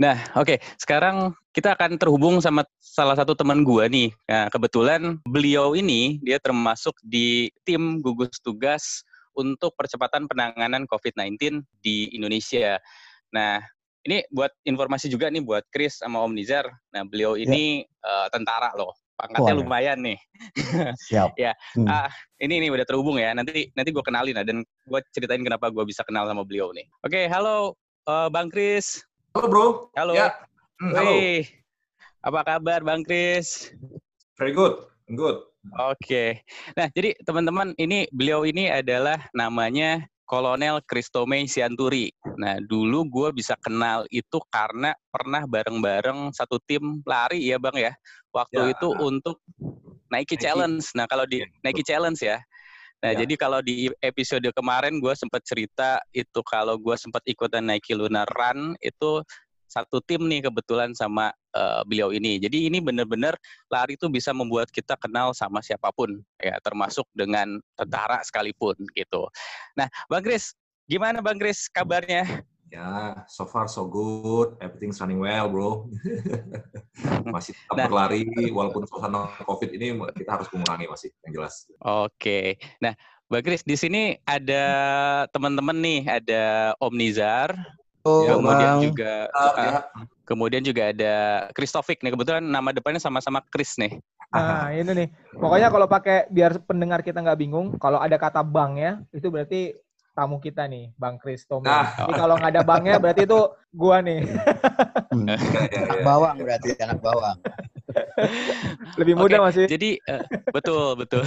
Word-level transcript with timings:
Nah, 0.00 0.16
oke. 0.32 0.56
Okay. 0.56 0.58
Sekarang 0.80 1.36
kita 1.52 1.76
akan 1.76 2.00
terhubung 2.00 2.40
sama 2.40 2.64
salah 2.80 3.12
satu 3.20 3.36
teman 3.36 3.60
gua 3.60 3.84
nih. 3.84 4.08
Nah, 4.24 4.48
kebetulan 4.48 5.20
beliau 5.28 5.76
ini 5.76 6.16
dia 6.24 6.40
termasuk 6.40 6.96
di 7.04 7.52
tim 7.68 8.00
gugus 8.00 8.40
tugas 8.40 9.04
untuk 9.36 9.76
percepatan 9.76 10.24
penanganan 10.24 10.88
COVID-19 10.88 11.60
di 11.84 12.08
Indonesia. 12.16 12.80
Nah, 13.36 13.60
ini 14.08 14.24
buat 14.32 14.48
informasi 14.64 15.12
juga 15.12 15.28
nih 15.28 15.44
buat 15.44 15.68
Chris 15.68 16.00
sama 16.00 16.24
Om 16.24 16.32
Nizar. 16.32 16.64
Nah, 16.96 17.04
beliau 17.04 17.36
ya. 17.36 17.44
ini 17.44 17.84
ya. 17.84 18.08
uh, 18.08 18.28
tentara 18.32 18.72
loh. 18.80 18.96
Pangkatnya 19.20 19.52
Wah. 19.52 19.60
lumayan 19.60 20.00
nih. 20.00 20.16
Siap. 21.12 21.36
ya. 21.36 21.52
Hmm. 21.76 21.84
Uh, 21.84 22.08
ini 22.40 22.64
ini 22.64 22.72
udah 22.72 22.88
terhubung 22.88 23.20
ya. 23.20 23.36
Nanti 23.36 23.68
nanti 23.76 23.92
gue 23.92 24.00
kenalin 24.00 24.32
lah 24.32 24.48
dan 24.48 24.64
gue 24.64 25.00
ceritain 25.12 25.44
kenapa 25.44 25.68
gue 25.68 25.84
bisa 25.84 26.00
kenal 26.08 26.24
sama 26.24 26.40
beliau 26.40 26.72
nih. 26.72 26.88
Oke, 27.04 27.12
okay, 27.12 27.24
halo 27.28 27.76
uh, 28.08 28.32
Bang 28.32 28.48
Chris. 28.48 29.04
Halo 29.30 29.46
bro. 29.46 29.66
Halo. 29.94 30.10
Ya. 30.10 30.34
Hmm, 30.82 30.90
halo. 30.90 31.14
Wih. 31.14 31.46
Apa 32.18 32.42
kabar 32.42 32.82
Bang 32.82 33.06
Chris? 33.06 33.70
Very 34.34 34.50
good. 34.50 34.90
Good. 35.06 35.46
Oke. 35.78 36.02
Okay. 36.02 36.30
Nah, 36.74 36.90
jadi 36.90 37.14
teman-teman, 37.22 37.70
ini 37.78 38.10
beliau 38.10 38.42
ini 38.42 38.66
adalah 38.66 39.22
namanya 39.30 40.02
Kolonel 40.26 40.82
Kristome 40.82 41.46
Sianturi. 41.46 42.10
Nah, 42.42 42.58
dulu 42.58 43.06
gue 43.06 43.28
bisa 43.30 43.54
kenal 43.62 44.02
itu 44.10 44.42
karena 44.50 44.98
pernah 45.14 45.46
bareng-bareng 45.46 46.34
satu 46.34 46.58
tim 46.66 46.98
lari 47.06 47.54
ya 47.54 47.62
Bang 47.62 47.78
ya. 47.78 47.94
Waktu 48.34 48.66
ya. 48.66 48.74
itu 48.74 48.88
untuk 48.98 49.38
Nike, 50.10 50.34
Nike 50.34 50.42
Challenge. 50.42 50.82
Nah, 50.98 51.06
kalau 51.06 51.22
di 51.22 51.38
Nike 51.62 51.86
Challenge 51.86 52.18
ya. 52.18 52.42
Nah, 53.00 53.16
ya. 53.16 53.24
jadi 53.24 53.34
kalau 53.40 53.64
di 53.64 53.88
episode 54.04 54.44
kemarin 54.52 55.00
gue 55.00 55.14
sempat 55.16 55.40
cerita 55.44 56.00
itu 56.12 56.40
kalau 56.44 56.76
gue 56.76 56.96
sempat 57.00 57.24
ikutan 57.24 57.64
Nike 57.64 57.96
Lunar 57.96 58.28
Run 58.28 58.76
itu 58.84 59.24
satu 59.70 60.02
tim 60.02 60.26
nih 60.26 60.50
kebetulan 60.50 60.90
sama 60.92 61.30
uh, 61.54 61.86
beliau 61.86 62.10
ini. 62.10 62.42
Jadi 62.42 62.66
ini 62.66 62.82
benar-benar 62.82 63.38
lari 63.70 63.94
itu 63.94 64.10
bisa 64.10 64.34
membuat 64.34 64.68
kita 64.74 64.98
kenal 64.98 65.30
sama 65.30 65.62
siapa 65.62 65.94
pun 65.94 66.18
ya, 66.42 66.58
termasuk 66.60 67.06
dengan 67.14 67.62
tentara 67.78 68.18
sekalipun 68.26 68.74
gitu. 68.98 69.30
Nah, 69.78 69.86
Bang 70.10 70.26
Kris, 70.26 70.58
gimana 70.90 71.22
Bang 71.22 71.38
Kris 71.38 71.70
kabarnya? 71.70 72.42
Ya, 72.70 73.26
so 73.26 73.50
far 73.50 73.66
so 73.66 73.82
good, 73.90 74.54
everything's 74.62 75.02
running 75.02 75.18
well, 75.18 75.50
bro. 75.50 75.90
masih 77.34 77.50
tetap 77.58 77.74
nah, 77.74 77.86
berlari, 77.90 78.30
walaupun 78.54 78.86
suasana 78.86 79.26
COVID 79.42 79.74
ini 79.74 79.98
kita 80.14 80.38
harus 80.38 80.46
mengurangi 80.54 80.86
masih, 80.86 81.10
yang 81.26 81.42
jelas. 81.42 81.66
Oke, 81.82 82.62
nah 82.78 82.94
Mbak 83.26 83.42
Kris, 83.42 83.62
di 83.66 83.74
sini 83.74 84.02
ada 84.22 84.62
teman-teman 85.34 85.82
nih, 85.82 86.00
ada 86.06 86.42
Om 86.78 86.94
Nizar, 86.94 87.58
oh, 88.06 88.38
kemudian 88.38 88.78
bang. 88.78 88.82
juga 88.86 89.12
uh, 89.34 89.54
ya. 89.58 89.70
kemudian 90.22 90.62
juga 90.62 90.82
ada 90.94 91.14
Kristofik 91.50 92.06
nih, 92.06 92.14
kebetulan 92.14 92.46
nama 92.46 92.70
depannya 92.70 93.02
sama-sama 93.02 93.42
Kris 93.50 93.82
nih. 93.82 93.98
Nah, 94.30 94.70
ini 94.70 94.90
nih. 94.94 95.08
Pokoknya 95.34 95.74
kalau 95.74 95.90
pakai 95.90 96.30
biar 96.30 96.62
pendengar 96.62 97.02
kita 97.02 97.18
nggak 97.18 97.40
bingung, 97.42 97.74
kalau 97.82 97.98
ada 97.98 98.14
kata 98.14 98.46
bang 98.46 98.72
ya, 98.78 98.92
itu 99.10 99.26
berarti 99.26 99.74
tamu 100.14 100.42
kita 100.42 100.66
nih, 100.66 100.90
Bang 100.98 101.16
Kristo. 101.16 101.62
Nah. 101.62 101.94
Jadi 101.96 102.12
kalau 102.18 102.34
nggak 102.36 102.52
ada 102.52 102.62
bangnya 102.66 102.96
berarti 102.98 103.22
itu 103.24 103.40
gua 103.72 104.02
nih. 104.02 104.26
Hmm. 105.10 105.26
anak 105.86 106.00
bawang 106.02 106.36
berarti 106.42 106.70
anak 106.82 106.98
bawang. 107.00 107.38
Lebih 108.98 109.14
muda 109.16 109.36
okay, 109.38 109.46
masih. 109.46 109.64
Jadi 109.70 109.90
uh, 110.06 110.24
betul 110.50 110.98
betul. 110.98 111.22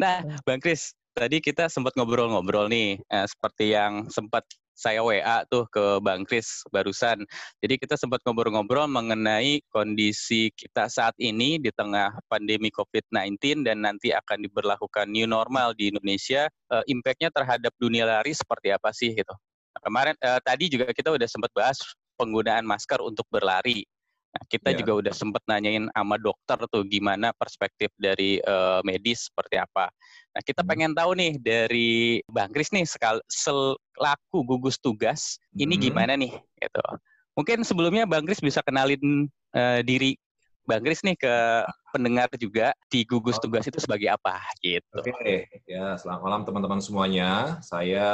nah, 0.00 0.20
Bang 0.44 0.60
Kris, 0.60 0.92
tadi 1.16 1.40
kita 1.40 1.72
sempat 1.72 1.96
ngobrol-ngobrol 1.96 2.68
nih, 2.68 3.00
uh, 3.12 3.26
seperti 3.26 3.72
yang 3.72 4.08
sempat 4.12 4.44
saya 4.76 5.00
WA 5.00 5.42
tuh 5.48 5.64
ke 5.72 5.98
Bang 6.04 6.28
Kris 6.28 6.60
barusan. 6.68 7.24
Jadi 7.64 7.80
kita 7.80 7.96
sempat 7.96 8.20
ngobrol-ngobrol 8.28 8.84
mengenai 8.86 9.64
kondisi 9.72 10.52
kita 10.52 10.92
saat 10.92 11.16
ini 11.16 11.56
di 11.56 11.72
tengah 11.72 12.12
pandemi 12.28 12.68
COVID-19 12.68 13.64
dan 13.64 13.80
nanti 13.82 14.12
akan 14.12 14.44
diberlakukan 14.44 15.08
new 15.08 15.24
normal 15.24 15.72
di 15.72 15.88
Indonesia. 15.88 16.52
Uh, 16.68 16.84
Impact-nya 16.86 17.32
terhadap 17.32 17.72
dunia 17.80 18.04
lari 18.04 18.36
seperti 18.36 18.68
apa 18.70 18.92
sih 18.92 19.16
gitu. 19.16 19.32
Kemarin 19.80 20.14
uh, 20.20 20.40
tadi 20.44 20.68
juga 20.68 20.92
kita 20.92 21.08
udah 21.08 21.28
sempat 21.28 21.50
bahas 21.56 21.80
penggunaan 22.20 22.68
masker 22.68 23.00
untuk 23.00 23.24
berlari. 23.32 23.88
Nah, 24.36 24.44
kita 24.52 24.76
yeah. 24.76 24.78
juga 24.84 24.92
udah 25.00 25.14
sempat 25.16 25.40
nanyain 25.48 25.88
sama 25.96 26.20
dokter 26.20 26.60
tuh 26.68 26.84
gimana 26.84 27.32
perspektif 27.32 27.88
dari 27.96 28.36
uh, 28.44 28.84
medis 28.84 29.32
seperti 29.32 29.56
apa. 29.56 29.88
Nah, 30.36 30.44
kita 30.44 30.60
hmm. 30.60 30.68
pengen 30.68 30.92
tahu 30.92 31.16
nih 31.16 31.32
dari 31.40 32.20
Bang 32.28 32.52
Kris 32.52 32.68
nih 32.68 32.84
sekal 32.84 33.16
selaku 33.32 34.44
gugus 34.44 34.76
tugas 34.76 35.40
hmm. 35.56 35.64
ini 35.64 35.74
gimana 35.80 36.20
nih 36.20 36.36
gitu. 36.36 36.84
Mungkin 37.32 37.64
sebelumnya 37.64 38.04
Bang 38.04 38.28
Kris 38.28 38.44
bisa 38.44 38.60
kenalin 38.60 39.32
uh, 39.56 39.80
diri 39.80 40.20
Bang 40.68 40.84
Kris 40.84 41.00
nih 41.00 41.16
ke 41.16 41.64
pendengar 41.96 42.28
juga 42.36 42.76
di 42.92 43.08
gugus 43.08 43.40
tugas 43.40 43.64
itu 43.64 43.80
sebagai 43.80 44.12
apa 44.12 44.36
gitu. 44.60 45.00
Oke, 45.00 45.16
okay. 45.16 45.40
ya 45.64 45.96
selamat 45.96 46.20
malam 46.20 46.40
teman-teman 46.44 46.80
semuanya. 46.84 47.56
Saya 47.64 48.04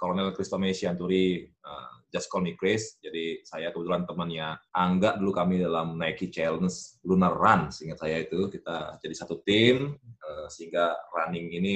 Kolonel 0.00 0.32
Kristome 0.32 0.72
Sianturi, 0.72 1.44
uh, 1.44 2.00
Just 2.10 2.26
Call 2.32 2.42
Me 2.42 2.58
Chris. 2.58 2.98
Jadi 2.98 3.44
saya 3.46 3.70
kebetulan 3.70 4.04
temannya 4.04 4.58
Angga 4.74 5.14
dulu 5.20 5.30
kami 5.30 5.62
dalam 5.62 5.94
Nike 5.94 6.28
Challenge 6.28 6.72
Lunar 7.06 7.36
Run, 7.38 7.70
sehingga 7.70 7.94
saya 8.00 8.18
itu 8.24 8.50
kita 8.50 8.98
jadi 8.98 9.14
satu 9.14 9.38
tim 9.46 9.94
eh, 9.94 10.46
sehingga 10.50 10.90
running 11.14 11.54
ini 11.54 11.74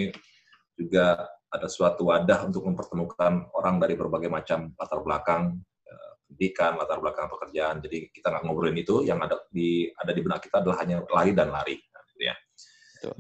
juga 0.75 1.31
ada 1.55 1.71
suatu 1.71 2.11
wadah 2.11 2.51
untuk 2.51 2.67
mempertemukan 2.67 3.47
orang 3.55 3.79
dari 3.79 3.95
berbagai 3.95 4.27
macam 4.27 4.75
latar 4.75 5.01
belakang 5.07 5.43
eh, 5.87 6.13
pendidikan, 6.27 6.75
latar 6.75 6.99
belakang 6.99 7.31
pekerjaan. 7.31 7.79
Jadi 7.79 8.11
kita 8.11 8.35
nggak 8.35 8.43
ngobrolin 8.43 8.75
itu, 8.75 9.07
yang 9.07 9.23
ada 9.23 9.39
di 9.55 9.87
ada 9.95 10.11
di 10.11 10.21
benak 10.21 10.43
kita 10.43 10.59
adalah 10.59 10.83
hanya 10.83 11.07
lari 11.07 11.31
dan 11.31 11.55
lari. 11.55 11.79
Nah, 11.79 12.03
gitu 12.11 12.23
ya. 12.27 12.35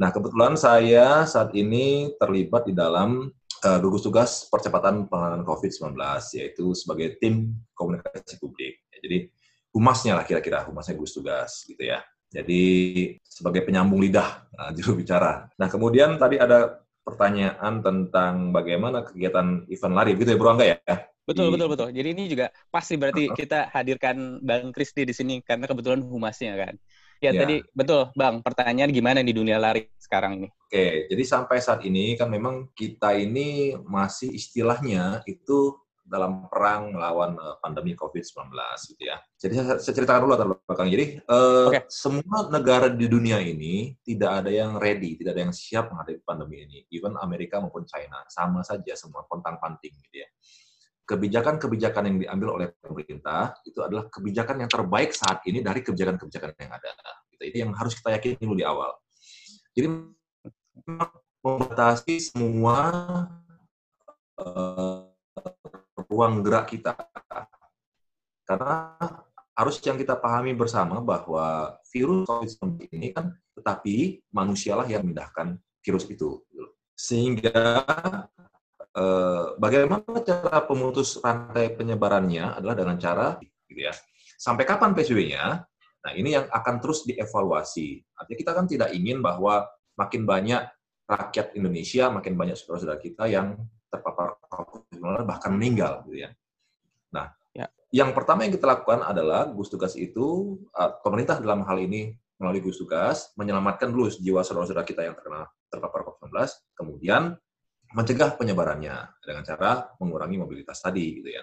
Nah, 0.01 0.09
kebetulan 0.09 0.57
saya 0.57 1.29
saat 1.29 1.53
ini 1.53 2.17
terlibat 2.17 2.65
di 2.65 2.73
dalam 2.73 3.29
uh, 3.65 3.79
gugus 3.81 4.05
tugas 4.05 4.47
percepatan 4.53 5.09
penanganan 5.09 5.43
COVID-19, 5.43 5.97
yaitu 6.37 6.77
sebagai 6.77 7.17
tim 7.19 7.57
komunikasi 7.73 8.37
publik. 8.39 8.85
Ya, 8.93 8.99
jadi 9.03 9.19
humasnya 9.75 10.21
lah 10.21 10.25
kira-kira, 10.29 10.63
humasnya 10.69 10.95
gugus 10.95 11.17
tugas 11.17 11.65
gitu 11.67 11.81
ya. 11.81 12.05
Jadi 12.31 12.63
sebagai 13.25 13.63
penyambung 13.65 14.03
lidah 14.03 14.47
uh, 14.55 14.71
juru 14.77 15.01
bicara. 15.01 15.49
Nah 15.57 15.69
kemudian 15.71 16.21
tadi 16.21 16.37
ada 16.37 16.85
pertanyaan 17.05 17.85
tentang 17.85 18.51
bagaimana 18.51 19.05
kegiatan 19.05 19.69
event 19.69 19.95
lari, 19.95 20.17
gitu 20.17 20.35
ya 20.35 20.39
Bro 20.41 20.57
Angga 20.57 20.67
ya? 20.67 20.79
Betul, 21.25 21.57
betul, 21.57 21.69
betul. 21.73 21.89
Jadi 21.89 22.09
ini 22.13 22.25
juga 22.29 22.53
pasti 22.69 23.01
berarti 23.01 23.33
kita 23.33 23.73
hadirkan 23.73 24.45
Bang 24.45 24.77
Kristi 24.77 25.09
di 25.09 25.15
sini 25.17 25.41
karena 25.41 25.65
kebetulan 25.65 26.05
humasnya 26.05 26.53
kan. 26.53 26.75
Ya, 27.23 27.31
ya 27.33 27.47
tadi 27.47 27.57
betul 27.73 28.11
Bang, 28.15 28.41
pertanyaan 28.41 28.91
gimana 28.91 29.21
di 29.23 29.33
dunia 29.35 29.57
lari 29.59 29.87
sekarang 29.97 30.43
ini? 30.43 30.49
Oke, 30.51 31.07
jadi 31.11 31.25
sampai 31.25 31.59
saat 31.63 31.81
ini 31.87 32.19
kan 32.19 32.29
memang 32.29 32.71
kita 32.75 33.15
ini 33.17 33.79
masih 33.87 34.33
istilahnya 34.35 35.23
itu 35.25 35.79
dalam 36.05 36.53
perang 36.53 36.93
melawan 36.93 37.33
uh, 37.41 37.57
pandemi 37.65 37.97
COVID-19 37.97 38.53
gitu 38.93 39.03
ya. 39.09 39.17
Jadi 39.41 39.53
saya, 39.57 39.81
ceritakan 39.81 40.29
dulu 40.29 40.31
latar 40.37 40.49
belakang. 40.53 40.89
Jadi 40.93 41.17
uh, 41.33 41.73
okay. 41.73 41.89
semua 41.89 42.53
negara 42.53 42.93
di 42.93 43.09
dunia 43.09 43.41
ini 43.41 43.97
tidak 44.05 44.45
ada 44.45 44.53
yang 44.53 44.77
ready, 44.77 45.17
tidak 45.17 45.33
ada 45.33 45.43
yang 45.49 45.55
siap 45.57 45.89
menghadapi 45.89 46.21
pandemi 46.21 46.69
ini. 46.69 46.79
Even 46.93 47.17
Amerika 47.17 47.57
maupun 47.57 47.89
China 47.89 48.21
sama 48.29 48.61
saja 48.61 48.93
semua 48.93 49.25
pontang 49.25 49.57
panting 49.57 49.97
gitu 49.97 50.21
ya 50.21 50.29
kebijakan-kebijakan 51.05 52.03
yang 52.09 52.17
diambil 52.17 52.49
oleh 52.57 52.69
pemerintah 52.81 53.53
itu 53.69 53.77
adalah 53.85 54.09
kebijakan 54.09 54.65
yang 54.65 54.71
terbaik 54.73 55.13
saat 55.13 55.45
ini 55.45 55.61
dari 55.61 55.85
kebijakan-kebijakan 55.85 56.57
yang 56.57 56.73
ada. 56.73 56.91
Gitu. 57.44 57.53
Itu 57.53 57.56
yang 57.69 57.72
harus 57.77 57.93
kita 57.99 58.16
yakini 58.16 58.41
dulu 58.41 58.55
di 58.56 58.65
awal. 58.65 58.91
Jadi 59.77 59.88
membatasi 61.44 62.15
semua 62.32 62.78
uh, 64.41 65.06
ruang 66.09 66.41
gerak 66.41 66.72
kita. 66.72 66.96
Karena 68.44 68.96
harus 69.55 69.79
yang 69.85 69.96
kita 70.00 70.19
pahami 70.19 70.52
bersama 70.56 70.99
bahwa 70.99 71.79
virus 71.93 72.26
COVID-19 72.26 72.91
ini 72.96 73.14
kan 73.14 73.32
tetapi 73.55 74.25
manusialah 74.35 74.85
yang 74.88 75.06
memindahkan 75.06 75.61
virus 75.85 76.05
itu. 76.11 76.43
Sehingga 76.94 77.85
Eh, 78.94 79.44
bagaimana 79.58 80.23
cara 80.23 80.62
pemutus 80.62 81.19
rantai 81.19 81.75
penyebarannya 81.75 82.62
adalah 82.62 82.79
dengan 82.79 82.94
cara 82.94 83.35
gitu 83.43 83.90
ya. 83.90 83.90
Sampai 84.38 84.62
kapan 84.62 84.94
PSBB-nya? 84.94 85.67
Nah, 86.05 86.12
ini 86.12 86.37
yang 86.37 86.45
akan 86.53 86.85
terus 86.85 87.09
dievaluasi. 87.09 88.05
Artinya 88.12 88.39
kita 88.39 88.53
kan 88.53 88.65
tidak 88.69 88.93
ingin 88.93 89.25
bahwa 89.25 89.65
makin 89.97 90.29
banyak 90.29 90.61
rakyat 91.09 91.56
Indonesia, 91.56 92.12
makin 92.12 92.37
banyak 92.37 92.56
saudara-saudara 92.61 93.01
kita 93.01 93.25
yang 93.29 93.56
terpapar 93.89 94.37
COVID-19 94.53 95.25
bahkan 95.25 95.51
meninggal 95.56 96.05
gitu 96.09 96.29
ya. 96.29 96.31
Nah, 97.15 97.33
ya. 97.55 97.71
yang 97.95 98.11
pertama 98.12 98.45
yang 98.45 98.53
kita 98.53 98.67
lakukan 98.67 99.01
adalah 99.01 99.49
gugus 99.49 99.71
tugas 99.73 99.95
itu 99.95 100.59
eh, 100.75 100.93
pemerintah 101.01 101.39
dalam 101.39 101.62
hal 101.65 101.79
ini 101.81 102.12
melalui 102.37 102.61
gugus 102.61 102.83
tugas 102.83 103.31
menyelamatkan 103.39 103.89
dulu 103.89 104.11
jiwa 104.11 104.43
saudara-saudara 104.43 104.85
kita 104.85 105.07
yang 105.07 105.15
terkena 105.15 105.47
terpapar 105.71 106.05
COVID-19, 106.05 106.35
kemudian 106.75 107.23
mencegah 107.95 108.35
penyebarannya 108.35 108.97
dengan 109.23 109.43
cara 109.47 109.71
mengurangi 110.03 110.37
mobilitas 110.37 110.83
tadi 110.83 111.23
gitu 111.23 111.31
ya. 111.31 111.43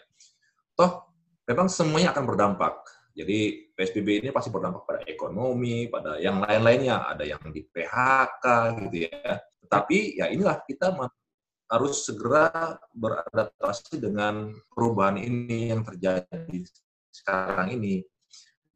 toh 0.75 1.11
memang 1.47 1.67
semuanya 1.71 2.11
akan 2.11 2.23
berdampak. 2.27 2.75
Jadi 3.11 3.69
PSBB 3.75 4.23
ini 4.23 4.29
pasti 4.31 4.49
berdampak 4.49 4.87
pada 4.87 5.01
ekonomi, 5.07 5.87
pada 5.91 6.17
yang 6.17 6.39
lain-lainnya, 6.39 7.11
ada 7.11 7.27
yang 7.27 7.41
di 7.51 7.61
PHK 7.63 8.45
gitu 8.87 8.97
ya. 9.11 9.39
Tetapi 9.67 9.97
ya 10.19 10.25
inilah 10.31 10.63
kita 10.63 10.95
harus 11.71 12.03
segera 12.03 12.75
beradaptasi 12.91 13.99
dengan 13.99 14.51
perubahan 14.71 15.15
ini 15.19 15.71
yang 15.71 15.87
terjadi 15.87 16.51
sekarang 17.11 17.79
ini. 17.79 18.03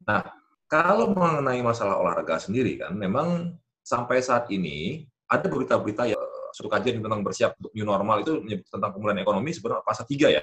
Nah, 0.08 0.24
kalau 0.68 1.12
mengenai 1.12 1.60
masalah 1.60 2.00
olahraga 2.00 2.40
sendiri 2.40 2.80
kan, 2.80 2.96
memang 2.96 3.56
sampai 3.84 4.24
saat 4.24 4.48
ini 4.48 5.04
ada 5.28 5.46
berita-berita 5.46 6.08
yang 6.08 6.22
suatu 6.56 6.72
kajian 6.72 7.04
tentang 7.04 7.20
bersiap 7.20 7.52
untuk 7.60 7.72
new 7.76 7.84
normal 7.84 8.24
itu 8.24 8.40
tentang 8.72 8.90
pemulihan 8.96 9.20
ekonomi 9.20 9.52
sebenarnya 9.52 9.84
fase 9.84 10.08
3 10.08 10.40
ya. 10.40 10.42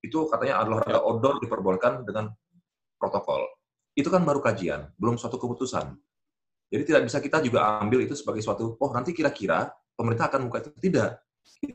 Itu 0.00 0.30
katanya 0.32 0.64
adalah 0.64 0.80
olahraga 0.80 1.00
outdoor 1.04 1.34
diperbolehkan 1.44 2.08
dengan 2.08 2.32
protokol. 2.96 3.46
Itu 3.96 4.12
kan 4.12 4.24
baru 4.24 4.44
kajian, 4.44 4.92
belum 5.00 5.16
suatu 5.16 5.40
keputusan. 5.40 5.96
Jadi 6.66 6.82
tidak 6.82 7.02
bisa 7.06 7.18
kita 7.22 7.38
juga 7.40 7.80
ambil 7.80 8.04
itu 8.04 8.18
sebagai 8.18 8.42
suatu, 8.42 8.74
oh 8.76 8.90
nanti 8.90 9.14
kira-kira 9.14 9.70
pemerintah 9.94 10.28
akan 10.28 10.50
buka 10.50 10.66
itu. 10.66 10.70
Tidak. 10.76 11.10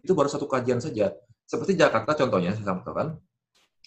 Itu 0.04 0.12
baru 0.14 0.28
satu 0.28 0.46
kajian 0.46 0.84
saja. 0.84 1.16
Seperti 1.48 1.80
Jakarta 1.80 2.14
contohnya, 2.14 2.54
saya 2.54 2.76
sampaikan, 2.76 3.18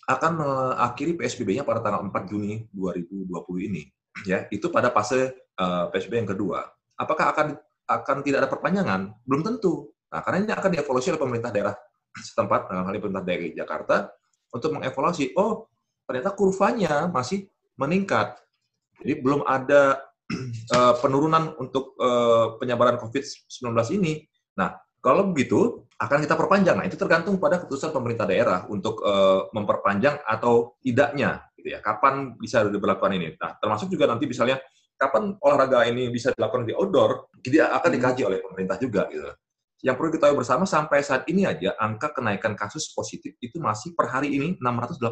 akan 0.04 0.32
mengakhiri 0.36 1.16
PSBB-nya 1.16 1.64
pada 1.64 1.80
tanggal 1.80 2.04
4 2.08 2.28
Juni 2.28 2.68
2020 2.72 3.68
ini. 3.72 3.82
Ya, 4.28 4.46
itu 4.52 4.68
pada 4.68 4.92
fase 4.92 5.32
uh, 5.56 5.86
eh, 5.88 5.96
PSBB 5.96 6.24
yang 6.24 6.30
kedua. 6.36 6.60
Apakah 6.96 7.32
akan 7.32 7.46
akan 7.84 8.16
tidak 8.24 8.44
ada 8.44 8.48
perpanjangan? 8.48 9.12
Belum 9.24 9.44
tentu. 9.44 9.92
Nah, 10.12 10.20
karena 10.22 10.44
ini 10.44 10.52
akan 10.52 10.70
dievaluasi 10.70 11.08
oleh 11.12 11.20
pemerintah 11.20 11.50
daerah 11.50 11.74
setempat, 12.14 12.70
dalam 12.70 12.84
hal 12.86 12.92
ini 12.94 13.02
pemerintah 13.02 13.26
daerah 13.26 13.50
Jakarta, 13.50 13.96
untuk 14.54 14.70
mengevaluasi, 14.78 15.34
oh, 15.34 15.66
ternyata 16.04 16.30
kurvanya 16.32 17.08
masih 17.08 17.48
meningkat. 17.76 18.38
Jadi 19.02 19.20
belum 19.20 19.42
ada 19.44 20.00
uh, 20.74 20.94
penurunan 21.02 21.56
untuk 21.58 21.98
uh, 21.98 22.56
penyebaran 22.60 22.96
COVID-19 23.00 23.74
ini. 23.98 24.24
Nah, 24.54 24.78
kalau 25.04 25.34
begitu, 25.34 25.84
akan 26.00 26.18
kita 26.24 26.34
perpanjang. 26.34 26.76
Nah, 26.80 26.86
itu 26.86 26.96
tergantung 26.96 27.36
pada 27.36 27.60
keputusan 27.60 27.92
pemerintah 27.92 28.24
daerah 28.24 28.64
untuk 28.70 29.04
uh, 29.04 29.50
memperpanjang 29.52 30.22
atau 30.24 30.78
tidaknya. 30.80 31.44
Gitu 31.58 31.74
ya. 31.74 31.78
Kapan 31.84 32.34
bisa 32.40 32.64
diberlakukan 32.64 33.12
ini? 33.12 33.36
Nah, 33.36 33.58
termasuk 33.60 33.92
juga 33.92 34.08
nanti 34.08 34.24
misalnya 34.24 34.58
kapan 34.94 35.34
olahraga 35.42 35.84
ini 35.90 36.08
bisa 36.08 36.30
dilakukan 36.32 36.64
di 36.64 36.72
outdoor, 36.72 37.28
tidak 37.42 37.68
akan 37.82 37.88
hmm. 37.90 37.96
dikaji 37.98 38.22
oleh 38.24 38.38
pemerintah 38.40 38.76
juga. 38.78 39.02
Gitu. 39.10 39.30
Yang 39.84 39.94
perlu 40.00 40.10
kita 40.16 40.26
bersama 40.32 40.64
sampai 40.64 41.04
saat 41.04 41.28
ini 41.28 41.44
aja 41.44 41.76
angka 41.76 42.16
kenaikan 42.16 42.56
kasus 42.56 42.88
positif 42.96 43.36
itu 43.44 43.60
masih 43.60 43.92
per 43.92 44.08
hari 44.08 44.32
ini 44.32 44.56
686, 44.56 45.04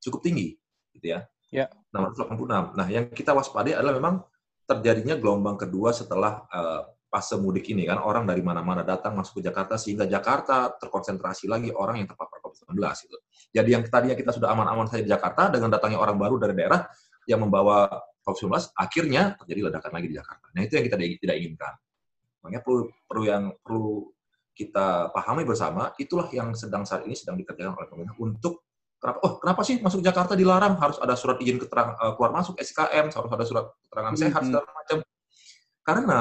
cukup 0.00 0.20
tinggi, 0.24 0.56
gitu 0.96 1.06
ya. 1.16 1.20
Ya. 1.50 1.66
686. 1.92 2.78
Nah, 2.78 2.86
yang 2.86 3.10
kita 3.10 3.34
waspadai 3.34 3.74
adalah 3.74 3.98
memang 3.98 4.14
terjadinya 4.64 5.18
gelombang 5.18 5.58
kedua 5.58 5.90
setelah 5.90 6.46
uh, 6.46 6.86
fase 7.10 7.34
mudik 7.34 7.66
ini 7.66 7.90
kan 7.90 7.98
orang 7.98 8.22
dari 8.22 8.38
mana-mana 8.38 8.86
datang 8.86 9.18
masuk 9.18 9.42
ke 9.42 9.50
Jakarta 9.50 9.74
sehingga 9.74 10.06
Jakarta 10.06 10.70
terkonsentrasi 10.78 11.50
lagi 11.50 11.74
orang 11.74 11.98
yang 11.98 12.06
terpapar 12.06 12.38
COVID-19 12.38 12.78
itu. 13.10 13.18
Jadi 13.50 13.68
yang 13.74 13.82
tadinya 13.90 14.14
kita 14.14 14.30
sudah 14.30 14.54
aman-aman 14.54 14.86
saja 14.86 15.02
di 15.02 15.10
Jakarta 15.10 15.50
dengan 15.50 15.74
datangnya 15.74 15.98
orang 15.98 16.14
baru 16.14 16.38
dari 16.38 16.54
daerah 16.54 16.86
yang 17.26 17.42
membawa 17.42 17.90
COVID-19 18.22 18.78
akhirnya 18.78 19.34
terjadi 19.42 19.60
ledakan 19.74 19.90
lagi 19.90 20.06
di 20.06 20.16
Jakarta. 20.22 20.46
Nah 20.54 20.62
itu 20.62 20.72
yang 20.78 20.84
kita 20.86 20.96
tidak 21.18 21.36
inginkan. 21.42 21.74
Makanya 22.46 22.60
perlu 22.62 22.80
perlu 23.10 23.22
yang 23.26 23.44
perlu 23.58 24.06
kita 24.54 25.10
pahami 25.10 25.42
bersama 25.42 25.90
itulah 25.98 26.30
yang 26.30 26.54
sedang 26.54 26.86
saat 26.86 27.02
ini 27.10 27.18
sedang 27.18 27.34
dikerjakan 27.34 27.74
oleh 27.74 27.88
pemerintah 27.90 28.16
untuk 28.22 28.69
kenapa 29.00 29.18
oh 29.24 29.32
kenapa 29.40 29.60
sih 29.64 29.80
masuk 29.80 30.04
Jakarta 30.04 30.36
dilarang 30.36 30.76
harus 30.76 31.00
ada 31.00 31.16
surat 31.16 31.40
izin 31.40 31.56
keterangan 31.56 31.96
uh, 31.96 32.12
keluar 32.14 32.30
masuk 32.36 32.54
SKM 32.60 33.10
harus 33.10 33.30
ada 33.32 33.44
surat 33.48 33.64
keterangan 33.88 34.12
sehat 34.14 34.42
segala 34.44 34.68
macam 34.70 34.98
karena 35.80 36.20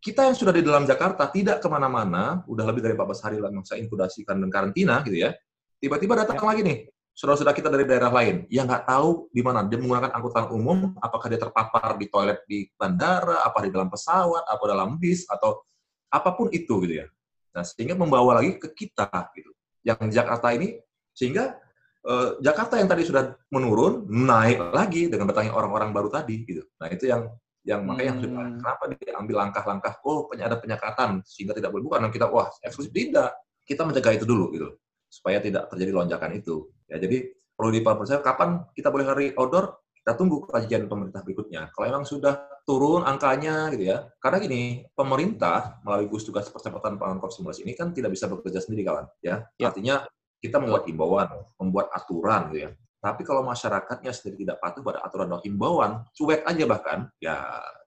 kita 0.00 0.20
yang 0.28 0.36
sudah 0.36 0.52
di 0.52 0.62
dalam 0.64 0.84
Jakarta 0.84 1.28
tidak 1.32 1.64
ke 1.64 1.68
mana-mana 1.72 2.44
udah 2.44 2.64
lebih 2.68 2.84
dari 2.84 2.94
14 2.94 3.24
hari 3.24 3.36
lah 3.40 3.48
masa 3.48 3.80
inkubasikan 3.80 4.36
dan 4.36 4.48
karantina 4.52 5.00
gitu 5.02 5.16
ya 5.16 5.32
tiba-tiba 5.80 6.20
datang 6.20 6.36
ya. 6.36 6.44
lagi 6.44 6.60
nih 6.60 6.78
saudara-saudara 7.20 7.52
kita 7.52 7.68
dari 7.68 7.84
daerah 7.84 8.08
lain 8.08 8.48
yang 8.48 8.64
nggak 8.64 8.88
tahu 8.88 9.28
di 9.28 9.44
mana 9.44 9.66
dia 9.68 9.76
menggunakan 9.76 10.08
angkutan 10.16 10.48
umum, 10.56 10.96
apakah 11.04 11.28
dia 11.28 11.36
terpapar 11.36 12.00
di 12.00 12.08
toilet 12.08 12.40
di 12.48 12.64
bandara, 12.80 13.44
apa 13.44 13.60
di 13.60 13.68
dalam 13.68 13.92
pesawat, 13.92 14.48
apa 14.48 14.64
dalam 14.64 14.96
bis 14.96 15.28
atau 15.28 15.60
apa 16.08 16.32
pun 16.32 16.48
itu 16.48 16.80
gitu 16.80 17.04
ya. 17.04 17.06
Nah, 17.52 17.60
sehingga 17.66 17.92
membawa 17.92 18.40
lagi 18.40 18.56
ke 18.56 18.72
kita 18.72 19.10
gitu. 19.36 19.52
Yang 19.84 20.16
Jakarta 20.16 20.48
ini 20.56 20.80
sehingga 21.12 21.60
eh, 22.06 22.28
Jakarta 22.40 22.80
yang 22.80 22.88
tadi 22.88 23.02
sudah 23.04 23.34
menurun 23.52 24.08
naik 24.08 24.72
lagi 24.72 25.08
dengan 25.10 25.28
datangnya 25.30 25.52
orang-orang 25.56 25.90
baru 25.92 26.08
tadi 26.08 26.44
gitu. 26.44 26.62
Nah, 26.80 26.88
itu 26.88 27.08
yang 27.08 27.28
yang 27.60 27.84
makanya 27.84 28.12
hmm. 28.16 28.24
yang 28.24 28.50
kenapa 28.56 28.84
diambil 28.96 29.36
langkah-langkah 29.44 29.92
oh 30.08 30.32
ada 30.32 30.56
penyekatan 30.56 31.20
sehingga 31.28 31.52
tidak 31.52 31.76
boleh 31.76 31.84
bukan 31.84 32.08
kita 32.08 32.24
wah 32.32 32.48
eksklusif 32.64 32.88
tidak 32.88 33.36
kita 33.68 33.84
mencegah 33.84 34.16
itu 34.16 34.24
dulu 34.24 34.48
gitu 34.56 34.68
supaya 35.10 35.42
tidak 35.42 35.68
terjadi 35.68 35.92
lonjakan 35.92 36.38
itu. 36.38 36.70
Ya, 36.86 36.96
jadi 37.02 37.34
perlu 37.52 37.70
dipercaya 37.74 38.22
kapan 38.24 38.64
kita 38.72 38.88
boleh 38.88 39.04
lari 39.04 39.26
outdoor, 39.36 39.82
kita 39.92 40.16
tunggu 40.16 40.46
kajian 40.48 40.88
pemerintah 40.88 41.20
berikutnya. 41.20 41.68
Kalau 41.74 41.84
memang 41.90 42.06
sudah 42.08 42.62
turun 42.64 43.04
angkanya 43.04 43.68
gitu 43.74 43.90
ya. 43.90 44.08
Karena 44.22 44.38
gini, 44.40 44.86
pemerintah 44.94 45.82
melalui 45.84 46.08
gugus 46.08 46.24
tugas 46.24 46.48
percepatan 46.48 46.96
pangan 46.96 47.18
COVID-19 47.20 47.66
ini 47.68 47.72
kan 47.76 47.92
tidak 47.92 48.14
bisa 48.14 48.30
bekerja 48.30 48.62
sendiri 48.64 48.86
kawan, 48.86 49.04
ya. 49.20 49.44
ya. 49.60 49.66
Artinya 49.68 50.06
kita 50.40 50.56
membuat 50.58 50.88
himbauan, 50.88 51.28
membuat 51.60 51.86
aturan 51.92 52.50
gitu 52.50 52.66
ya. 52.66 52.70
Tapi 53.00 53.22
kalau 53.24 53.44
masyarakatnya 53.44 54.12
sendiri 54.12 54.44
tidak 54.44 54.60
patuh 54.60 54.84
pada 54.84 55.00
aturan 55.00 55.32
dan 55.32 55.40
himbauan, 55.40 56.04
cuek 56.12 56.44
aja 56.44 56.64
bahkan, 56.68 57.08
ya 57.16 57.36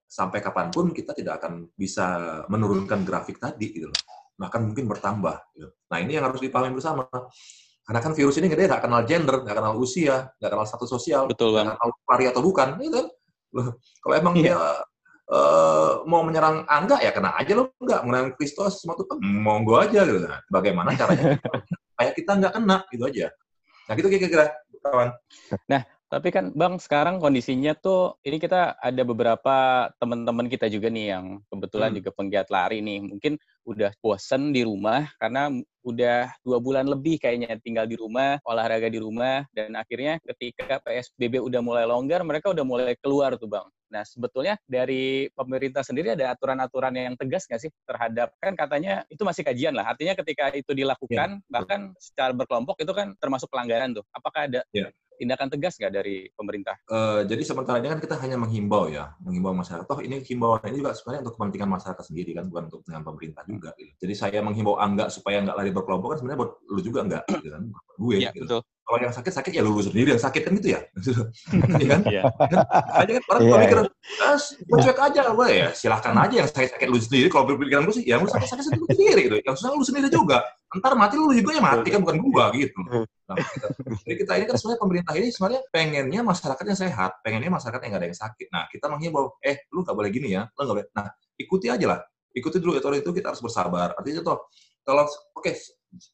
sampai 0.09 0.41
kapan 0.41 0.69
pun 0.69 0.93
kita 0.93 1.13
tidak 1.13 1.41
akan 1.41 1.69
bisa 1.73 2.41
menurunkan 2.49 3.01
grafik 3.01 3.41
tadi 3.41 3.73
gitu 3.73 3.89
loh 3.89 4.01
bahkan 4.37 4.61
mungkin 4.65 4.85
bertambah. 4.89 5.37
Gitu. 5.53 5.69
Nah 5.89 5.97
ini 6.01 6.17
yang 6.17 6.25
harus 6.25 6.41
dipahami 6.41 6.73
bersama. 6.73 7.05
Karena 7.83 7.99
kan 7.99 8.15
virus 8.15 8.39
ini 8.39 8.47
dia 8.47 8.67
nggak 8.67 8.83
kenal 8.83 9.01
gender, 9.03 9.43
nggak 9.43 9.55
kenal 9.59 9.73
usia, 9.75 10.31
nggak 10.39 10.51
kenal 10.55 10.65
status 10.67 10.89
sosial, 10.89 11.27
nggak 11.27 11.37
kenal 11.75 11.91
pari 12.07 12.25
atau 12.31 12.41
bukan. 12.41 12.79
Gitu 12.79 12.95
kan? 12.95 13.07
Kalau 14.01 14.13
emang 14.15 14.33
yeah. 14.39 14.55
dia 14.55 14.57
uh, 15.29 15.91
mau 16.07 16.23
menyerang 16.23 16.63
Angga, 16.65 17.03
ya 17.03 17.11
kena 17.11 17.35
aja 17.35 17.53
loh. 17.59 17.75
Nggak, 17.77 17.99
menyerang 18.07 18.31
Kristus, 18.39 18.81
semua 18.81 18.95
itu 18.95 19.05
kan 19.05 19.19
monggo 19.19 19.75
aja. 19.77 20.07
Gitu. 20.07 20.23
Nah, 20.23 20.39
bagaimana 20.47 20.95
caranya? 20.95 21.35
Kayak 21.97 22.13
kita 22.17 22.31
nggak 22.39 22.53
kena, 22.57 22.77
gitu 22.89 23.03
aja. 23.05 23.27
Nah, 23.89 23.93
gitu 23.99 24.07
kira-kira, 24.07 24.45
kawan. 24.83 25.09
Nah, 25.71 25.81
tapi 26.13 26.29
kan 26.29 26.53
Bang 26.53 26.77
sekarang 26.77 27.17
kondisinya 27.17 27.73
tuh 27.73 28.21
ini 28.21 28.37
kita 28.37 28.77
ada 28.77 29.01
beberapa 29.01 29.89
teman-teman 29.97 30.45
kita 30.45 30.69
juga 30.69 30.93
nih 30.93 31.09
yang 31.09 31.41
kebetulan 31.49 31.89
hmm. 31.89 31.97
juga 31.97 32.09
penggiat 32.13 32.47
lari 32.53 32.85
nih. 32.85 33.01
Mungkin 33.01 33.33
udah 33.65 33.89
bosen 33.97 34.53
di 34.53 34.61
rumah 34.61 35.09
karena 35.17 35.49
udah 35.81 36.29
dua 36.45 36.61
bulan 36.61 36.85
lebih 36.85 37.17
kayaknya 37.17 37.57
tinggal 37.65 37.89
di 37.89 37.97
rumah, 37.97 38.37
olahraga 38.45 38.93
di 38.93 39.01
rumah, 39.01 39.41
dan 39.57 39.73
akhirnya 39.73 40.21
ketika 40.21 40.77
PSBB 40.85 41.41
udah 41.41 41.65
mulai 41.65 41.89
longgar, 41.89 42.21
mereka 42.21 42.53
udah 42.53 42.61
mulai 42.61 42.93
keluar 43.01 43.33
tuh 43.41 43.49
Bang. 43.49 43.65
Nah, 43.93 44.01
sebetulnya 44.01 44.57
dari 44.65 45.29
pemerintah 45.29 45.85
sendiri 45.85 46.17
ada 46.17 46.33
aturan-aturan 46.33 46.97
yang 46.97 47.13
tegas 47.13 47.45
nggak 47.45 47.61
sih 47.61 47.69
terhadap, 47.85 48.33
kan 48.41 48.57
katanya 48.57 49.05
itu 49.05 49.21
masih 49.21 49.45
kajian 49.45 49.77
lah, 49.77 49.93
artinya 49.93 50.17
ketika 50.17 50.49
itu 50.49 50.73
dilakukan, 50.73 51.37
ya. 51.37 51.45
bahkan 51.45 51.93
secara 52.01 52.33
berkelompok 52.33 52.81
itu 52.81 52.89
kan 52.89 53.13
termasuk 53.21 53.53
pelanggaran 53.53 53.93
tuh. 53.93 54.01
Apakah 54.09 54.49
ada 54.49 54.65
ya 54.73 54.89
tindakan 55.13 55.45
tegas 55.53 55.77
nggak 55.77 55.93
dari 55.93 56.25
pemerintah? 56.33 56.73
Uh, 56.89 57.21
jadi 57.29 57.45
sementara 57.45 57.77
ini 57.77 57.93
kan 57.93 58.01
kita 58.01 58.17
hanya 58.17 58.33
menghimbau 58.41 58.89
ya, 58.89 59.13
menghimbau 59.21 59.53
masyarakat. 59.53 59.85
Toh 59.85 60.01
ini 60.01 60.25
himbauan 60.25 60.65
ini 60.65 60.81
juga 60.81 60.97
sebenarnya 60.97 61.21
untuk 61.29 61.33
kepentingan 61.37 61.69
masyarakat 61.69 62.03
sendiri 62.09 62.31
kan, 62.33 62.49
bukan 62.49 62.63
untuk 62.73 62.81
dengan 62.81 63.01
pemerintah 63.05 63.45
juga. 63.45 63.69
Gitu. 63.77 63.93
Jadi 64.01 64.13
saya 64.17 64.39
menghimbau 64.41 64.81
angga 64.81 65.13
supaya 65.13 65.45
nggak 65.45 65.53
lari 65.53 65.69
berkelompok 65.69 66.17
kan 66.17 66.17
sebenarnya 66.17 66.39
buat 66.41 66.51
lu 66.65 66.81
juga 66.81 66.99
nggak, 67.05 67.23
gitu 67.29 67.49
kan? 67.53 67.63
Gue. 68.01 68.15
Ya, 68.17 68.33
gitu. 68.33 68.41
betul 68.49 68.61
kalau 68.83 68.99
yang 68.99 69.15
sakit 69.15 69.31
sakit 69.31 69.51
ya 69.55 69.63
lu 69.63 69.79
sendiri 69.79 70.11
yang 70.11 70.19
sakit 70.19 70.41
kan 70.43 70.51
gitu 70.59 70.75
ya? 70.75 70.79
Iya 71.79 71.87
kan? 71.87 72.01
Yeah. 72.11 72.23
aja 72.99 73.11
kan 73.15 73.23
orang 73.31 73.41
yeah. 73.41 73.49
kalau 73.49 73.61
mikir 73.63 73.77
ah 74.19 74.37
gue 74.39 74.77
cuek 74.83 74.99
aja 74.99 75.21
gue 75.31 75.47
ya? 75.55 75.67
Silahkan 75.71 76.13
aja 76.19 76.35
yang 76.43 76.49
sakit 76.51 76.69
sakit 76.75 76.87
lu 76.91 76.99
sendiri. 76.99 77.27
Kalau 77.31 77.47
berpikiran 77.47 77.87
gue 77.87 77.95
sih 77.95 78.03
ya 78.03 78.19
lu 78.19 78.27
sakit 78.27 78.43
sakit 78.43 78.65
sendiri 78.91 79.21
gitu. 79.31 79.37
Yang 79.47 79.55
susah 79.63 79.71
lu 79.71 79.87
sendiri 79.87 80.07
juga. 80.11 80.43
Ntar 80.75 80.99
mati 80.99 81.15
lu 81.15 81.31
juga 81.31 81.55
yang 81.55 81.63
mati 81.63 81.87
kan 81.93 82.01
bukan 82.03 82.17
gua 82.27 82.49
gitu. 82.51 82.81
Nah, 83.23 83.37
kita, 83.39 83.67
jadi 84.03 84.15
kita 84.19 84.31
ini 84.35 84.45
kan 84.49 84.55
sebenarnya 84.59 84.81
pemerintah 84.81 85.13
ini 85.15 85.27
sebenarnya 85.31 85.61
pengennya 85.71 86.21
masyarakat 86.25 86.63
yang 86.67 86.79
sehat 86.79 87.11
pengennya 87.23 87.51
masyarakat 87.53 87.79
yang 87.79 87.91
nggak 87.93 88.03
ada 88.03 88.09
yang 88.09 88.19
sakit. 88.19 88.47
Nah 88.51 88.63
kita 88.67 88.85
menghimbau 88.89 89.37
eh 89.39 89.63
lu 89.71 89.85
nggak 89.85 89.95
boleh 89.95 90.09
gini 90.11 90.33
ya 90.33 90.43
lu 90.49 90.59
nggak 90.65 90.75
boleh. 90.75 90.87
Nah 90.97 91.07
ikuti 91.39 91.71
aja 91.71 91.85
lah. 91.87 91.99
Ikuti 92.33 92.57
dulu 92.57 92.73
aturan 92.75 92.99
itu 92.99 93.13
kita 93.13 93.31
harus 93.31 93.41
bersabar. 93.45 93.93
Artinya 93.93 94.25
tuh 94.25 94.49
kalau 94.81 95.05
oke 95.05 95.45
okay, 95.45 95.55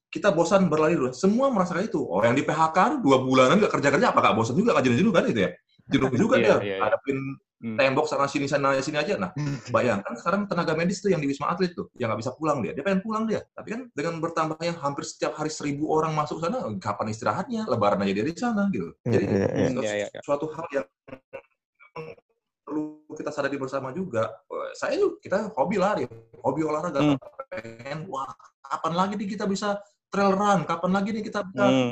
kita 0.10 0.34
bosan 0.34 0.68
berlari 0.68 0.98
dulu. 0.98 1.12
Semua 1.16 1.50
merasakan 1.54 1.86
itu. 1.88 2.02
Oh, 2.02 2.20
yang 2.22 2.36
di 2.36 2.44
PHK 2.44 3.04
dua 3.04 3.22
bulanan 3.24 3.60
nggak 3.62 3.74
kerja 3.80 3.90
kerja, 3.94 4.08
apa 4.12 4.20
nggak 4.20 4.36
bosan 4.36 4.56
juga 4.58 4.76
nggak 4.76 4.86
jenuh 4.90 4.98
jenuh 5.00 5.14
kan 5.14 5.24
itu 5.28 5.42
ya? 5.46 5.52
Jenuh 5.90 6.10
juga 6.14 6.36
yeah, 6.38 6.46
dia. 6.46 6.50
Yeah, 6.50 6.60
yeah. 6.62 6.80
Hadapin 6.86 7.18
hmm. 7.64 7.78
tembok 7.80 8.06
sana 8.06 8.26
sini 8.30 8.46
sana 8.46 8.78
sini 8.80 8.98
aja. 9.00 9.16
Nah, 9.18 9.32
bayangkan 9.74 10.14
sekarang 10.20 10.46
tenaga 10.46 10.74
medis 10.78 11.02
tuh 11.02 11.10
yang 11.10 11.22
di 11.24 11.28
Wisma 11.32 11.50
Atlet 11.50 11.74
tuh, 11.74 11.90
yang 11.98 12.12
nggak 12.14 12.22
bisa 12.22 12.32
pulang 12.38 12.62
dia. 12.62 12.72
Dia 12.76 12.84
pengen 12.86 13.02
pulang 13.02 13.24
dia. 13.26 13.42
Tapi 13.56 13.68
kan 13.74 13.82
dengan 13.96 14.22
bertambahnya 14.22 14.78
hampir 14.80 15.04
setiap 15.08 15.34
hari 15.40 15.50
seribu 15.50 15.90
orang 15.90 16.14
masuk 16.14 16.44
sana, 16.44 16.62
kapan 16.78 17.10
istirahatnya? 17.10 17.66
Lebaran 17.66 18.04
aja 18.06 18.14
dia 18.14 18.26
di 18.26 18.36
sana 18.36 18.70
gitu. 18.70 18.94
Iya, 19.08 19.12
Jadi 19.18 19.26
yeah, 19.26 19.74
yeah, 19.82 19.96
yeah. 20.12 20.24
suatu 20.24 20.46
hal 20.54 20.66
yang 20.76 20.86
perlu 22.70 23.02
kita 23.18 23.34
sadari 23.34 23.58
bersama 23.58 23.90
juga. 23.90 24.30
Saya 24.78 25.02
juga 25.02 25.18
kita 25.26 25.38
hobi 25.58 25.78
lari, 25.82 26.06
hobi 26.46 26.62
olahraga. 26.62 27.02
Hmm. 27.02 27.18
Pengen, 27.50 28.06
wah 28.08 28.30
kapan 28.62 28.94
lagi 28.94 29.14
nih 29.18 29.30
kita 29.34 29.50
bisa 29.50 29.82
trail 30.10 30.34
run, 30.34 30.66
kapan 30.66 30.92
lagi 30.94 31.10
nih 31.14 31.24
kita 31.26 31.46
bisa 31.50 31.66
hmm. 31.66 31.92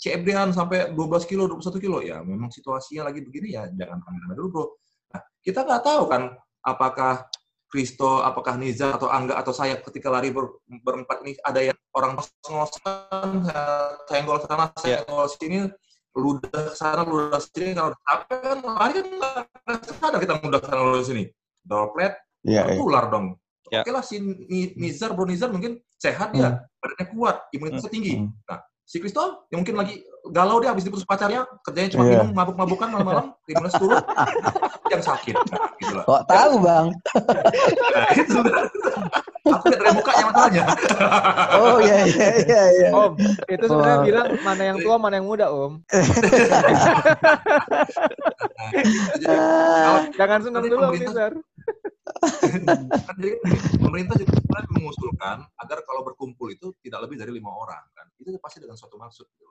CFD-an 0.00 0.52
sampai 0.52 0.92
12 0.92 1.30
kilo, 1.30 1.48
21 1.48 1.84
kilo. 1.84 1.98
Ya 2.00 2.20
memang 2.24 2.48
situasinya 2.48 3.12
lagi 3.12 3.20
begini 3.24 3.56
ya, 3.56 3.68
jangan 3.72 4.00
ke 4.00 4.08
mana-mana 4.08 4.34
dulu 4.36 4.48
bro 4.52 4.66
Nah, 5.14 5.20
kita 5.42 5.62
nggak 5.62 5.82
tahu 5.86 6.02
kan 6.10 6.22
apakah 6.66 7.30
Kristo, 7.66 8.22
apakah 8.22 8.54
Niza 8.58 8.94
atau 8.94 9.10
Angga 9.10 9.38
atau 9.38 9.50
saya 9.50 9.78
ketika 9.82 10.06
lari 10.06 10.30
ber, 10.30 10.62
berempat 10.66 11.26
ini 11.26 11.34
ada 11.42 11.60
yang 11.60 11.78
orang 11.98 12.14
ngos-ngosan, 12.14 13.42
senggol 14.06 14.38
sana, 14.46 14.70
iya. 14.86 15.02
senggol 15.02 15.26
sini, 15.26 15.58
ludah 16.14 16.72
sana, 16.78 17.02
ludah 17.02 17.42
sini. 17.42 17.74
Kalau 17.74 17.92
capek 18.06 18.38
kan 18.38 18.58
lari 18.62 18.92
kan 19.02 19.06
nggak 19.66 19.80
sadar 19.98 20.20
kita 20.22 20.34
ludah 20.38 20.60
sana, 20.62 20.80
ludah 20.86 21.04
sini. 21.04 21.24
Droplet, 21.66 22.14
yeah, 22.46 22.70
iya. 22.70 22.78
tertular 22.78 23.04
yeah. 23.06 23.12
dong. 23.12 23.26
Yeah. 23.72 23.82
Oke 23.82 23.90
lah 23.90 24.04
si 24.04 24.22
Nizar, 24.78 25.10
Bro 25.14 25.26
Nizar 25.26 25.50
mungkin 25.50 25.82
sehat 25.98 26.36
ya, 26.36 26.54
hmm. 26.54 26.78
badannya 26.78 27.06
kuat, 27.16 27.36
imunitasnya 27.50 27.90
tinggi. 27.90 28.14
Hmm. 28.20 28.30
Nah, 28.46 28.58
si 28.86 29.02
Kristo 29.02 29.50
yang 29.50 29.66
mungkin 29.66 29.74
lagi 29.74 30.06
galau 30.30 30.62
dia 30.62 30.70
habis 30.70 30.86
diputus 30.86 31.02
pacarnya, 31.02 31.42
kerjanya 31.66 31.90
cuma 31.90 32.04
yeah. 32.06 32.22
minum 32.22 32.30
mabuk-mabukan 32.30 32.88
malam-malam, 32.90 33.34
imunitas 33.50 33.74
turun, 33.82 33.98
yang 34.90 35.02
sakit. 35.02 35.34
Nah, 35.34 35.74
gitu 35.82 35.94
lah. 35.98 36.04
Kok 36.06 36.22
tahu 36.30 36.54
bang? 36.62 36.86
nah, 37.90 38.08
itu 38.14 38.38
Aku 39.46 39.70
lihat 39.70 39.78
dari 39.78 39.94
mukanya 39.94 40.24
masalahnya. 40.26 40.64
oh 41.54 41.78
iya 41.78 42.02
iya 42.02 42.30
iya. 42.42 42.62
iya. 42.82 42.90
Om, 42.90 43.14
itu 43.46 43.64
sebenarnya 43.70 43.98
oh. 43.98 44.02
bilang 44.02 44.26
mana 44.42 44.62
yang 44.66 44.78
tua 44.82 44.98
mana 44.98 45.14
yang 45.22 45.26
muda 45.30 45.46
om. 45.54 45.78
nah, 49.22 50.02
Jangan 50.18 50.40
senang 50.42 50.66
dulu 50.66 50.82
om 50.90 50.98
Nizar. 50.98 51.32
Kan 53.06 53.16
jadi 53.18 53.34
pemerintah 53.82 54.14
juga 54.18 54.38
mengusulkan 54.70 55.42
agar 55.58 55.78
kalau 55.82 56.06
berkumpul 56.06 56.48
itu 56.54 56.70
tidak 56.80 57.06
lebih 57.08 57.18
dari 57.18 57.32
lima 57.34 57.50
orang 57.50 57.82
kan. 57.92 58.06
Itu 58.16 58.30
pasti 58.38 58.62
dengan 58.62 58.78
suatu 58.78 58.96
maksud 58.96 59.26
gitu. 59.26 59.50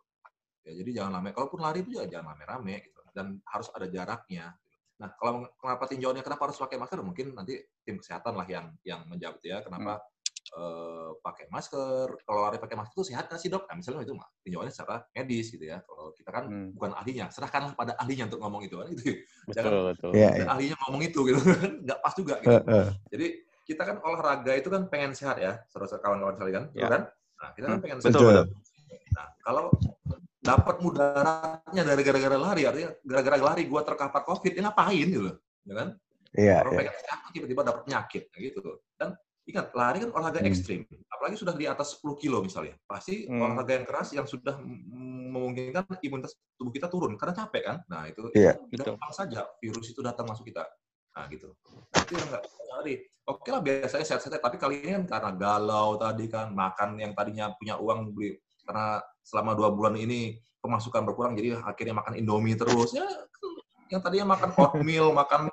ya 0.65 0.73
jadi 0.81 1.03
jangan 1.03 1.21
lama 1.21 1.29
kalaupun 1.29 1.61
lari 1.61 1.85
itu 1.85 1.99
juga 1.99 2.09
jangan 2.09 2.33
rame-rame 2.33 2.89
gitu. 2.89 2.99
Dan 3.11 3.37
harus 3.45 3.67
ada 3.75 3.85
jaraknya. 3.91 4.55
Nah 4.97 5.09
kalau 5.19 5.45
kenapa 5.59 5.83
tinjauannya 5.91 6.23
kenapa 6.23 6.41
harus 6.49 6.57
pakai 6.57 6.79
masker? 6.79 7.03
Mungkin 7.03 7.35
nanti 7.35 7.59
tim 7.83 7.99
kesehatan 7.99 8.33
lah 8.33 8.47
yang 8.47 8.71
yang 8.87 9.03
menjawab 9.05 9.43
ya 9.43 9.59
kenapa 9.61 9.99
hmm 9.99 10.13
uh, 10.53 11.17
pakai 11.25 11.49
masker. 11.49 12.07
Kalau 12.21 12.39
lari 12.45 12.61
pakai 12.61 12.75
masker 12.77 12.93
itu 12.93 13.05
sehat 13.09 13.25
nggak 13.31 13.41
sih 13.41 13.49
dok? 13.49 13.65
Nah, 13.65 13.75
misalnya 13.79 14.05
itu 14.05 14.13
mah 14.13 14.27
tinjauannya 14.45 14.73
secara 14.73 15.01
medis 15.15 15.47
gitu 15.49 15.65
ya. 15.65 15.81
Kalau 15.81 16.13
kita 16.13 16.29
kan 16.29 16.43
hmm. 16.45 16.69
bukan 16.77 16.91
ahlinya, 16.93 17.25
serahkanlah 17.33 17.73
pada 17.73 17.93
ahlinya 17.97 18.29
untuk 18.29 18.39
ngomong 18.45 18.61
itu 18.67 18.75
kan 18.77 18.87
itu. 18.93 19.03
Betul, 19.49 19.55
Jangan 19.55 19.73
betul. 19.95 20.11
Ya, 20.13 20.29
ya. 20.35 20.45
ahlinya 20.53 20.77
ngomong 20.85 21.01
itu 21.01 21.19
gitu 21.25 21.39
kan 21.41 21.71
nggak 21.85 21.99
pas 22.03 22.13
juga 22.13 22.35
gitu. 22.43 22.53
Uh, 22.53 22.69
uh. 22.69 22.87
Jadi 23.09 23.27
kita 23.65 23.81
kan 23.81 23.97
olahraga 24.05 24.51
itu 24.53 24.69
kan 24.69 24.85
pengen 24.85 25.17
sehat 25.17 25.41
ya, 25.41 25.57
saudara 25.73 25.97
kawan-kawan 25.97 26.37
sekalian, 26.37 26.63
ya. 26.77 26.85
kan? 26.85 27.01
Nah, 27.41 27.49
kita 27.57 27.65
kan 27.65 27.77
hmm. 27.77 27.83
pengen 27.83 27.97
betul, 27.97 28.11
sehat. 28.13 28.21
Betul. 28.21 28.45
Nah, 29.15 29.27
kalau 29.41 29.65
dapat 30.45 30.75
mudaratnya 30.85 31.83
dari 31.83 32.01
gara-gara 32.05 32.37
lari, 32.37 32.61
artinya 32.69 32.93
gara-gara 33.01 33.37
lari 33.41 33.63
gua 33.65 33.81
terkapar 33.81 34.21
COVID, 34.21 34.53
ini 34.53 34.61
ngapain 34.61 35.07
gitu 35.09 35.23
loh, 35.25 35.35
ya 35.65 35.73
kan? 35.73 35.89
Iya. 36.35 36.55
Orang 36.61 36.73
pengen 36.77 36.95
sehat 37.01 37.19
tiba-tiba 37.33 37.61
dapat 37.65 37.81
penyakit, 37.89 38.23
gitu. 38.37 38.59
Dan 38.93 39.17
ingat 39.45 39.69
lari 39.77 40.01
kan 40.01 40.09
olahraga 40.09 40.41
hmm. 40.41 40.49
ekstrim 40.49 40.81
apalagi 41.05 41.37
sudah 41.37 41.53
di 41.53 41.69
atas 41.69 42.01
10 42.01 42.17
kilo 42.17 42.41
misalnya 42.41 42.73
pasti 42.89 43.29
hmm. 43.29 43.37
olahraga 43.37 43.71
yang 43.77 43.85
keras 43.85 44.09
yang 44.17 44.25
sudah 44.25 44.57
memungkinkan 44.59 45.85
imunitas 46.01 46.33
tubuh 46.57 46.73
kita 46.73 46.89
turun 46.89 47.13
karena 47.13 47.33
capek 47.37 47.63
kan 47.63 47.77
nah 47.85 48.09
itu 48.09 48.33
yeah. 48.33 48.57
gampang 48.73 49.13
saja 49.13 49.45
virus 49.61 49.93
itu 49.93 50.01
datang 50.01 50.25
masuk 50.25 50.49
kita 50.49 50.65
nah 51.15 51.29
gitu 51.29 51.53
itu 51.93 52.13
yang 52.17 52.27
nggak 52.27 52.43
lari 52.75 52.95
oke 53.29 53.47
lah 53.47 53.61
biasanya 53.61 54.05
sehat-sehat 54.05 54.41
tapi 54.41 54.57
kali 54.57 54.83
ini 54.83 54.91
kan 54.99 55.03
karena 55.07 55.31
galau 55.37 55.95
tadi 55.95 56.25
kan 56.27 56.51
makan 56.51 56.99
yang 56.99 57.13
tadinya 57.13 57.53
punya 57.55 57.77
uang 57.77 58.11
beli 58.11 58.35
karena 58.65 58.99
selama 59.21 59.53
dua 59.53 59.69
bulan 59.71 59.95
ini 59.95 60.41
pemasukan 60.59 61.05
berkurang 61.05 61.37
jadi 61.37 61.61
akhirnya 61.61 61.95
makan 62.01 62.17
indomie 62.17 62.57
terus 62.57 62.97
ya 62.97 63.05
yang 63.89 64.01
tadinya 64.01 64.33
makan 64.33 64.49
oatmeal, 64.61 65.13
makan 65.13 65.49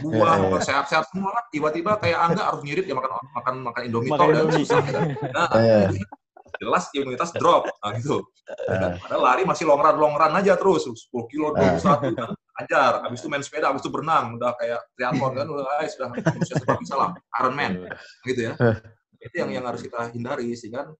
buah, 0.00 0.40
makan 0.40 0.62
sehat-sehat 0.64 1.04
semua 1.12 1.30
kan 1.36 1.44
tiba-tiba 1.52 2.00
kayak 2.00 2.18
Angga 2.18 2.42
harus 2.48 2.60
ngirit 2.64 2.88
ya 2.88 2.96
makan 2.96 3.10
makan 3.36 3.54
makan 3.68 3.82
Indomie 3.84 4.10
makan 4.10 4.26
dan 4.32 4.48
susah. 4.56 4.80
Gitu. 4.80 5.00
Nah, 5.30 5.48
jelas 6.60 6.84
imunitas 6.94 7.30
drop. 7.36 7.68
Nah, 7.82 7.92
gitu. 7.98 8.24
Dan 8.68 8.96
padahal 9.00 9.22
lari 9.22 9.42
masih 9.44 9.64
long 9.68 9.80
run 9.80 9.96
long 9.98 10.14
run 10.16 10.32
aja 10.36 10.54
terus. 10.56 10.86
10 10.86 11.32
kilo 11.32 11.52
21 11.56 12.14
kan. 12.16 12.30
Ajar. 12.64 12.92
Habis 13.04 13.20
itu 13.24 13.28
main 13.28 13.42
sepeda 13.42 13.72
habis 13.72 13.82
itu 13.82 13.90
berenang. 13.90 14.38
Udah 14.38 14.54
kayak 14.56 14.80
triathlon 14.94 15.32
kan. 15.34 15.46
Udah 15.50 15.64
ay, 15.82 15.88
sudah 15.90 16.06
manusia 16.12 16.54
sebab 16.62 16.76
bisa 16.80 16.94
lah. 16.94 17.10
Iron 17.42 17.54
Man 17.54 17.72
gitu 18.24 18.40
ya. 18.50 18.52
Itu 19.20 19.34
yang 19.40 19.50
yang 19.50 19.64
harus 19.66 19.80
kita 19.82 20.12
hindari 20.12 20.52
sehingga 20.54 20.92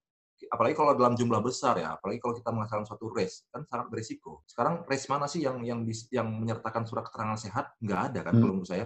apalagi 0.48 0.74
kalau 0.76 0.92
dalam 0.96 1.14
jumlah 1.14 1.40
besar 1.44 1.78
ya, 1.78 1.96
apalagi 1.96 2.18
kalau 2.20 2.34
kita 2.36 2.50
melaksanakan 2.52 2.86
suatu 2.86 3.06
race, 3.12 3.44
kan 3.52 3.62
sangat 3.68 3.86
berisiko. 3.92 4.44
Sekarang 4.48 4.84
race 4.84 5.06
mana 5.08 5.26
sih 5.28 5.44
yang 5.44 5.62
yang 5.64 5.84
yang 6.12 6.28
menyertakan 6.28 6.84
surat 6.84 7.06
keterangan 7.08 7.38
sehat? 7.38 7.74
Nggak 7.80 8.00
ada 8.12 8.20
kan, 8.24 8.32
hmm. 8.36 8.40
kalau 8.42 8.52
menurut 8.58 8.70
saya. 8.70 8.84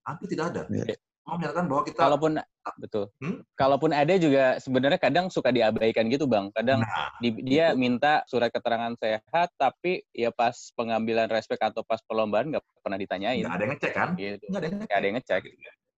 Hampir 0.00 0.26
tidak 0.32 0.46
ada. 0.56 0.62
Yeah. 0.72 0.96
Mau 1.28 1.36
menyatakan 1.36 1.68
bahwa 1.68 1.82
kita 1.84 2.00
kalaupun 2.00 2.32
betul, 2.80 3.04
hmm? 3.20 3.44
kalaupun 3.54 3.92
ada 3.92 4.14
juga 4.16 4.56
sebenarnya 4.56 4.98
kadang 4.98 5.28
suka 5.28 5.52
diabaikan 5.52 6.08
gitu 6.08 6.24
bang. 6.24 6.48
Kadang 6.56 6.80
nah, 6.80 7.12
di, 7.20 7.30
dia 7.44 7.70
gitu. 7.70 7.78
minta 7.78 8.24
surat 8.26 8.48
keterangan 8.48 8.96
sehat, 8.98 9.52
tapi 9.54 10.02
ya 10.16 10.32
pas 10.32 10.72
pengambilan 10.74 11.28
respek 11.28 11.60
atau 11.60 11.84
pas 11.84 12.00
perlombaan 12.02 12.50
nggak 12.50 12.64
pernah 12.82 12.98
ditanyain. 12.98 13.46
Nggak 13.46 13.52
ada 13.52 13.62
yang 13.62 13.72
ngecek 13.76 13.92
kan? 13.92 14.08
Gitu. 14.16 14.44
Nggak 14.48 14.58
ada 14.58 14.66
yang 14.66 14.74
ngecek. 14.74 14.88
Nggak 14.88 14.98
ada 14.98 15.06
yang 15.06 15.16
ngecek. 15.20 15.42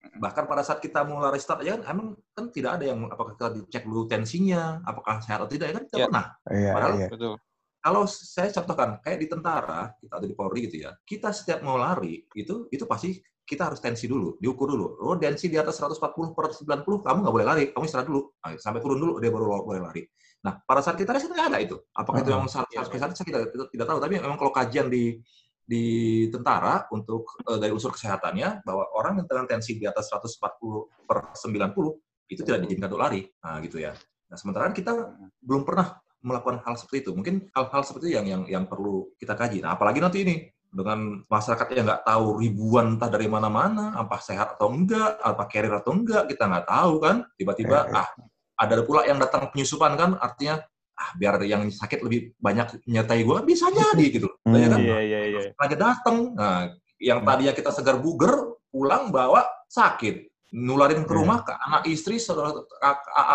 Bahkan 0.02 0.44
pada 0.50 0.66
saat 0.66 0.82
kita 0.82 1.06
mulai 1.06 1.30
restart 1.30 1.62
aja 1.62 1.78
kan 1.78 1.84
emang 1.94 2.08
kan 2.34 2.50
tidak 2.50 2.82
ada 2.82 2.90
yang 2.90 3.06
apakah 3.06 3.38
kita 3.38 3.54
dicek 3.54 3.86
dulu 3.86 4.10
tensinya, 4.10 4.82
apakah 4.82 5.22
sehat 5.22 5.46
atau 5.46 5.52
tidak 5.54 5.70
ya 5.70 5.74
kan 5.78 5.84
tidak 5.86 6.00
yeah. 6.00 6.08
pernah. 6.10 6.26
Yeah, 6.50 6.74
Padahal 6.74 6.94
yeah. 6.98 7.10
Betul. 7.10 7.34
Kalau 7.82 8.04
saya 8.06 8.50
contohkan 8.54 8.90
kayak 9.02 9.18
di 9.18 9.28
tentara, 9.30 9.90
kita 9.98 10.14
ada 10.22 10.28
di 10.30 10.36
Polri 10.38 10.70
gitu 10.70 10.86
ya. 10.86 10.94
Kita 11.02 11.34
setiap 11.34 11.66
mau 11.66 11.82
lari 11.82 12.30
itu 12.38 12.70
itu 12.70 12.86
pasti 12.86 13.18
kita 13.42 13.74
harus 13.74 13.82
tensi 13.82 14.06
dulu, 14.06 14.38
diukur 14.38 14.70
dulu. 14.70 15.02
Oh, 15.02 15.18
tensi 15.18 15.50
di 15.50 15.58
atas 15.58 15.82
140 15.82 16.38
per 16.38 16.54
90, 16.54 17.02
kamu 17.02 17.18
nggak 17.26 17.34
boleh 17.34 17.48
lari, 17.48 17.64
kamu 17.74 17.84
istirahat 17.90 18.08
dulu. 18.08 18.32
Nah, 18.38 18.54
sampai 18.56 18.80
turun 18.80 18.98
dulu, 19.02 19.14
dia 19.18 19.34
baru 19.34 19.66
boleh 19.66 19.82
lari. 19.82 20.02
Nah, 20.42 20.58
pada 20.66 20.82
saat 20.82 20.98
kita 20.98 21.14
rest 21.14 21.30
itu 21.30 21.38
ada 21.38 21.58
itu. 21.62 21.78
Apakah 21.94 22.22
uh 22.22 22.26
-huh. 22.26 22.26
itu 22.26 22.30
yang 22.34 22.42
harus 22.46 23.18
saya 23.18 23.28
tidak, 23.28 23.54
tidak 23.54 23.86
tahu. 23.86 24.00
Tapi 24.02 24.14
memang 24.18 24.38
kalau 24.42 24.54
kajian 24.54 24.90
di 24.90 25.22
di 25.66 26.28
tentara 26.28 26.86
untuk 26.92 27.40
uh, 27.48 27.58
dari 27.58 27.72
unsur 27.72 27.94
kesehatannya 27.96 28.66
bahwa 28.66 28.92
orang 28.98 29.22
yang 29.22 29.28
dengan 29.28 29.46
tensi 29.48 29.78
di 29.78 29.88
atas 29.88 30.12
140 30.12 31.08
per 31.08 31.32
90 31.34 32.32
itu 32.32 32.42
tidak 32.48 32.60
diizinkan 32.64 32.88
untuk 32.92 33.02
lari. 33.02 33.22
Nah, 33.44 33.60
gitu 33.64 33.78
ya. 33.80 33.92
Nah, 34.32 34.38
sementara 34.40 34.72
kita 34.72 34.96
belum 35.44 35.68
pernah 35.68 36.00
melakukan 36.24 36.64
hal 36.64 36.80
seperti 36.80 37.08
itu. 37.08 37.12
Mungkin 37.12 37.52
hal-hal 37.52 37.82
seperti 37.84 38.12
itu 38.12 38.14
yang 38.22 38.26
yang 38.28 38.44
yang 38.48 38.64
perlu 38.70 39.12
kita 39.20 39.36
kaji. 39.36 39.60
Nah, 39.60 39.76
apalagi 39.76 40.00
nanti 40.00 40.24
ini 40.24 40.36
dengan 40.72 41.20
masyarakat 41.28 41.68
yang 41.76 41.84
nggak 41.84 42.04
tahu 42.08 42.40
ribuan 42.40 42.96
entah 42.96 43.12
dari 43.12 43.28
mana-mana, 43.28 43.92
apa 44.00 44.24
sehat 44.24 44.56
atau 44.56 44.72
enggak, 44.72 45.20
apa 45.20 45.44
carrier 45.52 45.76
atau 45.76 45.92
enggak, 45.92 46.32
kita 46.32 46.48
nggak 46.48 46.66
tahu 46.70 46.94
kan. 47.04 47.16
Tiba-tiba, 47.36 47.78
eh, 47.92 47.92
eh. 47.92 48.00
ah, 48.00 48.08
ada 48.56 48.80
pula 48.88 49.04
yang 49.04 49.20
datang 49.20 49.52
penyusupan 49.52 50.00
kan, 50.00 50.16
artinya 50.16 50.64
ah 51.02 51.10
biar 51.18 51.42
yang 51.50 51.66
sakit 51.74 52.06
lebih 52.06 52.38
banyak 52.38 52.86
nyertai 52.86 53.26
gue 53.26 53.38
bisa 53.42 53.74
jadi 53.74 54.06
gitu 54.14 54.30
hmm, 54.46 54.54
ya 54.54 54.68
kan 54.70 54.80
iya, 54.86 55.00
iya, 55.02 55.20
iya. 55.34 55.42
lagi 55.58 55.76
datang 55.76 56.38
nah 56.38 56.70
yang 57.02 57.26
hmm. 57.26 57.28
tadinya 57.28 57.54
kita 57.58 57.74
segar 57.74 57.98
buger 57.98 58.62
pulang 58.70 59.10
bawa 59.10 59.44
sakit. 59.68 60.30
Nularin 60.52 61.08
ke 61.08 61.14
rumah 61.16 61.48
ke 61.48 61.56
anak 61.56 61.88
istri 61.88 62.20
saudara 62.20 62.62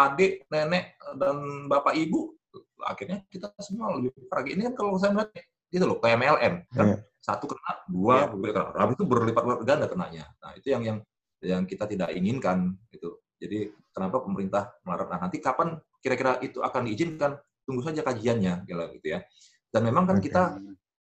adik 0.07 0.47
nenek 0.53 1.01
dan 1.17 1.67
bapak 1.67 1.97
ibu. 1.97 2.37
Akhirnya 2.85 3.25
kita 3.33 3.51
semua 3.61 3.97
lebih 3.97 4.13
parah. 4.29 4.45
Ini 4.45 4.69
kan 4.73 4.75
kalau 4.77 5.01
saya 5.01 5.17
melihat 5.17 5.33
gitu 5.73 5.85
loh 5.89 5.99
kayak 5.99 6.23
MLM 6.23 6.55
kan 6.71 6.87
yeah. 6.95 7.01
satu 7.19 7.51
kena 7.51 7.73
dua 7.89 8.29
yeah. 8.29 8.53
kena. 8.53 8.77
Habis 8.77 8.95
itu 9.01 9.05
berlipat 9.09 9.45
ganda 9.65 9.87
kenanya. 9.89 10.25
Nah 10.45 10.53
itu 10.61 10.69
yang 10.71 10.83
yang 10.85 10.99
yang 11.41 11.63
kita 11.65 11.89
tidak 11.89 12.13
inginkan 12.13 12.77
gitu. 12.93 13.17
Jadi 13.41 13.73
kenapa 13.97 14.21
pemerintah 14.21 14.77
melarang? 14.85 15.09
Nah 15.17 15.21
nanti 15.25 15.41
kapan 15.41 15.81
kira-kira 16.05 16.37
itu 16.45 16.61
akan 16.61 16.85
diizinkan 16.85 17.33
tunggu 17.67 17.83
saja 17.83 18.01
kajiannya 18.07 18.65
gitu 18.65 19.07
ya. 19.11 19.21
Dan 19.69 19.83
memang 19.85 20.07
kan 20.07 20.23
kita 20.23 20.57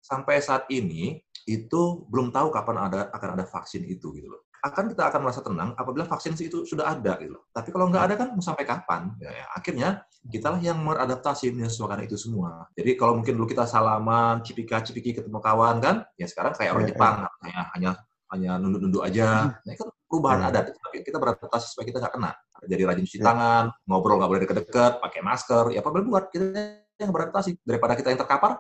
sampai 0.02 0.42
saat 0.42 0.66
ini 0.74 1.22
itu 1.48 2.04
belum 2.12 2.36
tahu 2.36 2.52
kapan 2.52 2.78
ada 2.90 3.00
akan 3.14 3.30
ada 3.40 3.46
vaksin 3.48 3.88
itu 3.88 4.12
gitu 4.18 4.28
loh. 4.28 4.44
Akan 4.66 4.90
kita 4.92 5.08
akan 5.08 5.22
merasa 5.24 5.40
tenang 5.46 5.72
apabila 5.78 6.04
vaksin 6.04 6.36
itu 6.36 6.68
sudah 6.68 6.92
ada 6.92 7.16
gitu 7.22 7.40
loh. 7.40 7.48
Tapi 7.54 7.70
kalau 7.72 7.88
nggak 7.88 8.04
ada 8.12 8.16
kan 8.20 8.28
mau 8.36 8.44
sampai 8.44 8.68
kapan? 8.68 9.16
Ya, 9.22 9.32
ya. 9.32 9.46
Akhirnya 9.56 9.90
kita 10.28 10.52
lah 10.52 10.60
yang 10.60 10.84
beradaptasi 10.84 11.56
menyesuaikan 11.56 12.04
itu 12.04 12.20
semua. 12.20 12.68
Jadi 12.76 13.00
kalau 13.00 13.22
mungkin 13.22 13.40
dulu 13.40 13.48
kita 13.48 13.64
salaman, 13.64 14.44
cipika 14.44 14.84
cipiki 14.84 15.16
ketemu 15.16 15.40
kawan 15.40 15.80
kan, 15.80 16.04
ya 16.20 16.28
sekarang 16.28 16.52
kayak 16.58 16.76
orang 16.76 16.84
iya, 16.84 16.92
Jepang, 16.92 17.16
iya. 17.16 17.30
hanya 17.40 17.62
hanya 17.78 17.92
hanya 18.34 18.52
nunduk-nunduk 18.60 19.04
aja. 19.08 19.56
Nah, 19.56 19.72
itu 19.72 19.84
kan 19.88 19.97
perubahan 20.18 20.40
hmm. 20.42 20.50
adat. 20.50 20.66
Tapi 20.74 20.96
kita 21.06 21.18
beradaptasi 21.22 21.66
supaya 21.70 21.86
kita 21.86 21.98
nggak 22.02 22.14
kena. 22.18 22.32
Jadi 22.66 22.82
rajin 22.90 23.06
cuci 23.06 23.20
tangan, 23.22 23.64
ngobrol 23.86 24.18
nggak 24.18 24.30
boleh 24.34 24.42
deket-deket, 24.50 24.92
pakai 24.98 25.22
masker. 25.22 25.64
Ya 25.78 25.86
apa 25.86 25.90
boleh 25.94 26.06
buat 26.10 26.26
kita 26.34 26.46
yang 26.98 27.14
beradaptasi 27.14 27.62
daripada 27.62 27.94
kita 27.94 28.10
yang 28.10 28.20
terkapar. 28.26 28.58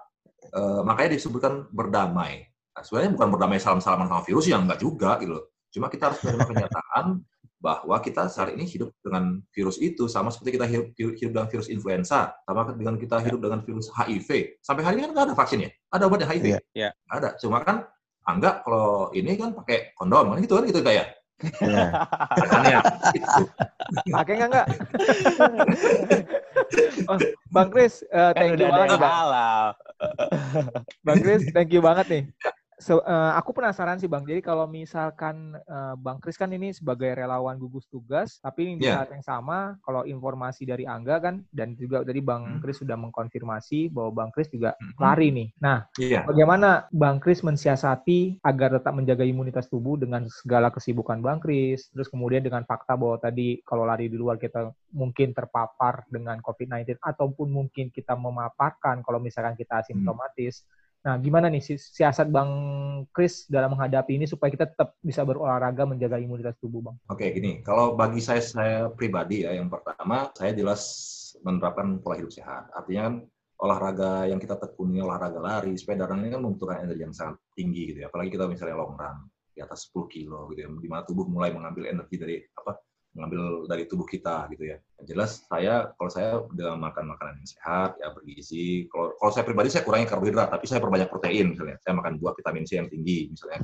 Uh, 0.53 0.85
makanya 0.85 1.17
disebutkan 1.17 1.65
berdamai. 1.73 2.45
Nah, 2.77 2.85
sebenarnya 2.85 3.11
bukan 3.17 3.27
berdamai 3.33 3.57
salam-salaman 3.57 4.05
sama 4.05 4.21
virus 4.21 4.45
yang 4.45 4.69
enggak 4.69 4.79
juga 4.85 5.17
gitu 5.17 5.41
Cuma 5.73 5.89
kita 5.91 6.13
harus 6.13 6.19
menerima 6.23 6.45
kenyataan 6.45 7.05
bahwa 7.65 7.97
kita 8.05 8.29
saat 8.29 8.53
ini 8.53 8.69
hidup 8.69 8.93
dengan 9.01 9.41
virus 9.49 9.81
itu 9.81 10.05
sama 10.05 10.29
seperti 10.29 10.61
kita 10.61 10.65
hidup, 10.69 10.93
hidup 10.93 11.31
dengan 11.33 11.49
virus 11.49 11.67
influenza, 11.73 12.37
sama 12.45 12.69
dengan 12.77 12.95
kita 13.01 13.17
hidup 13.25 13.41
dengan 13.41 13.65
virus 13.65 13.89
HIV. 13.97 14.61
Sampai 14.61 14.85
hari 14.85 15.01
ini 15.01 15.09
kan 15.09 15.11
nggak 15.17 15.25
ada 15.33 15.35
vaksin 15.35 15.65
ya, 15.65 15.69
ada 15.89 16.03
obatnya 16.05 16.29
HIV, 16.29 16.45
yeah. 16.53 16.61
Yeah. 16.77 16.91
ada. 17.09 17.33
Cuma 17.41 17.65
kan 17.65 17.89
Angga 18.27 18.59
kalau 18.59 19.07
ini 19.15 19.39
kan 19.39 19.55
pakai 19.55 19.95
kondom 19.95 20.35
kan 20.35 20.37
gitu 20.43 20.53
kan 20.59 20.63
gitu 20.67 20.83
kayak. 20.83 21.16
Ya. 22.67 22.81
Pakai 24.09 24.33
nggak 24.41 24.49
nggak? 24.49 24.67
oh, 27.13 27.17
Bang 27.53 27.69
Kris, 27.69 28.01
uh, 28.09 28.33
thank 28.33 28.57
you 28.57 28.67
banget. 28.67 28.99
Bang 31.05 31.19
Kris, 31.21 31.43
thank 31.53 31.69
you 31.69 31.81
banget 31.85 32.05
nih. 32.09 32.23
So, 32.77 33.01
uh, 33.01 33.33
aku 33.33 33.57
penasaran 33.57 33.97
sih 33.97 34.05
Bang. 34.05 34.21
Jadi 34.21 34.37
kalau 34.45 34.69
misalkan 34.69 35.57
uh, 35.65 35.97
Bang 35.97 36.21
Kris 36.21 36.37
kan 36.37 36.53
ini 36.53 36.69
sebagai 36.69 37.09
relawan 37.17 37.57
gugus 37.57 37.89
tugas, 37.89 38.37
tapi 38.37 38.77
di 38.77 38.85
yeah. 38.85 39.01
saat 39.01 39.17
yang 39.17 39.25
sama 39.25 39.81
kalau 39.81 40.05
informasi 40.05 40.69
dari 40.69 40.85
Angga 40.85 41.17
kan 41.17 41.41
dan 41.49 41.73
juga 41.73 42.05
tadi 42.05 42.21
Bang 42.21 42.45
hmm. 42.45 42.61
Kris 42.61 42.77
sudah 42.77 42.93
mengkonfirmasi 42.93 43.89
bahwa 43.89 44.13
Bang 44.13 44.29
Kris 44.29 44.53
juga 44.53 44.77
hmm. 44.77 44.93
lari 45.01 45.27
nih. 45.33 45.49
Nah, 45.57 45.89
yeah. 45.97 46.21
bagaimana 46.21 46.85
Bang 46.93 47.17
Kris 47.17 47.41
mensiasati 47.41 48.45
agar 48.45 48.77
tetap 48.77 48.93
menjaga 48.93 49.25
imunitas 49.25 49.65
tubuh 49.65 49.97
dengan 49.97 50.29
segala 50.29 50.69
kesibukan 50.69 51.17
Bang 51.17 51.41
Kris, 51.41 51.89
terus 51.89 52.13
kemudian 52.13 52.45
dengan 52.45 52.61
fakta 52.61 52.93
bahwa 52.93 53.17
tadi 53.17 53.57
kalau 53.65 53.89
lari 53.89 54.05
di 54.05 54.21
luar 54.21 54.37
kita 54.37 54.69
mungkin 54.93 55.33
terpapar 55.33 56.05
dengan 56.13 56.37
COVID-19 56.45 57.01
ataupun 57.01 57.49
mungkin 57.49 57.89
kita 57.89 58.13
memaparkan 58.13 59.01
kalau 59.01 59.17
misalkan 59.17 59.57
kita 59.57 59.81
asimptomatis. 59.81 60.61
Hmm 60.61 60.85
Nah, 61.07 61.15
gimana 61.23 61.47
nih 61.47 61.63
siasat 61.79 62.27
Bang 62.27 62.51
Kris 63.15 63.47
dalam 63.47 63.71
menghadapi 63.71 64.19
ini 64.19 64.27
supaya 64.27 64.51
kita 64.51 64.67
tetap 64.67 64.99
bisa 64.99 65.23
berolahraga 65.23 65.87
menjaga 65.87 66.19
imunitas 66.19 66.59
tubuh, 66.59 66.83
Bang? 66.83 66.99
Oke, 67.07 67.31
gini. 67.31 67.63
Kalau 67.63 67.95
bagi 67.95 68.19
saya 68.19 68.43
saya 68.43 68.91
pribadi 68.91 69.47
ya, 69.47 69.55
yang 69.55 69.71
pertama 69.71 70.27
saya 70.35 70.51
jelas 70.51 70.83
menerapkan 71.47 72.03
pola 72.03 72.19
hidup 72.19 72.35
sehat. 72.35 72.67
Artinya 72.75 73.07
kan 73.07 73.15
olahraga 73.63 74.27
yang 74.27 74.35
kita 74.35 74.59
tekuni 74.59 74.99
olahraga 74.99 75.39
lari, 75.39 75.79
sepeda 75.79 76.03
running 76.11 76.27
ini 76.27 76.35
kan 76.35 76.41
membutuhkan 76.43 76.83
energi 76.83 77.07
yang 77.07 77.15
sangat 77.15 77.39
tinggi 77.55 77.95
gitu 77.95 78.03
ya. 78.03 78.11
Apalagi 78.11 78.35
kita 78.35 78.43
misalnya 78.51 78.75
long 78.75 78.99
run 78.99 79.17
di 79.55 79.63
atas 79.63 79.87
10 79.87 80.11
kilo 80.11 80.51
gitu 80.51 80.59
ya, 80.59 80.69
di 80.69 80.89
mana 80.91 81.07
tubuh 81.07 81.23
mulai 81.23 81.55
mengambil 81.55 81.87
energi 81.87 82.19
dari 82.19 82.35
apa 82.51 82.83
mengambil 83.17 83.65
dari 83.65 83.89
tubuh 83.89 84.05
kita 84.05 84.45
gitu 84.53 84.69
ya. 84.69 84.77
Jelas 85.03 85.41
saya 85.49 85.89
kalau 85.97 86.11
saya 86.13 86.45
dengan 86.53 86.77
makan 86.77 87.09
makanan 87.09 87.41
yang 87.41 87.49
sehat 87.49 87.97
ya 87.97 88.13
bergizi. 88.13 88.85
Kalau 88.93 89.17
kalau 89.17 89.31
saya 89.33 89.43
pribadi 89.43 89.73
saya 89.73 89.81
kurangi 89.81 90.05
karbohidrat, 90.05 90.53
tapi 90.53 90.69
saya 90.69 90.77
perbanyak 90.77 91.09
protein 91.09 91.57
misalnya. 91.57 91.81
Saya 91.81 91.97
makan 91.97 92.21
buah 92.21 92.37
vitamin 92.37 92.63
C 92.69 92.77
yang 92.77 92.87
tinggi 92.87 93.33
misalnya. 93.33 93.59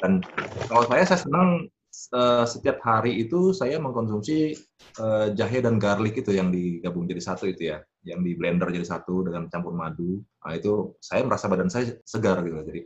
Dan 0.00 0.24
kalau 0.66 0.88
saya 0.88 1.04
saya 1.04 1.20
senang 1.20 1.68
uh, 2.16 2.44
setiap 2.48 2.80
hari 2.80 3.20
itu 3.20 3.52
saya 3.52 3.76
mengkonsumsi 3.76 4.56
uh, 5.00 5.32
jahe 5.36 5.60
dan 5.60 5.76
garlic 5.76 6.16
itu 6.20 6.32
yang 6.32 6.48
digabung 6.48 7.08
jadi 7.08 7.20
satu 7.20 7.48
itu 7.48 7.72
ya 7.72 7.80
yang 8.06 8.22
di 8.22 8.38
blender 8.38 8.70
jadi 8.70 8.86
satu 8.86 9.26
dengan 9.26 9.50
campur 9.50 9.74
madu. 9.74 10.22
Nah, 10.46 10.54
itu 10.54 10.94
saya 11.02 11.26
merasa 11.26 11.50
badan 11.50 11.66
saya 11.66 11.98
segar 12.06 12.38
gitu. 12.46 12.62
Jadi 12.62 12.80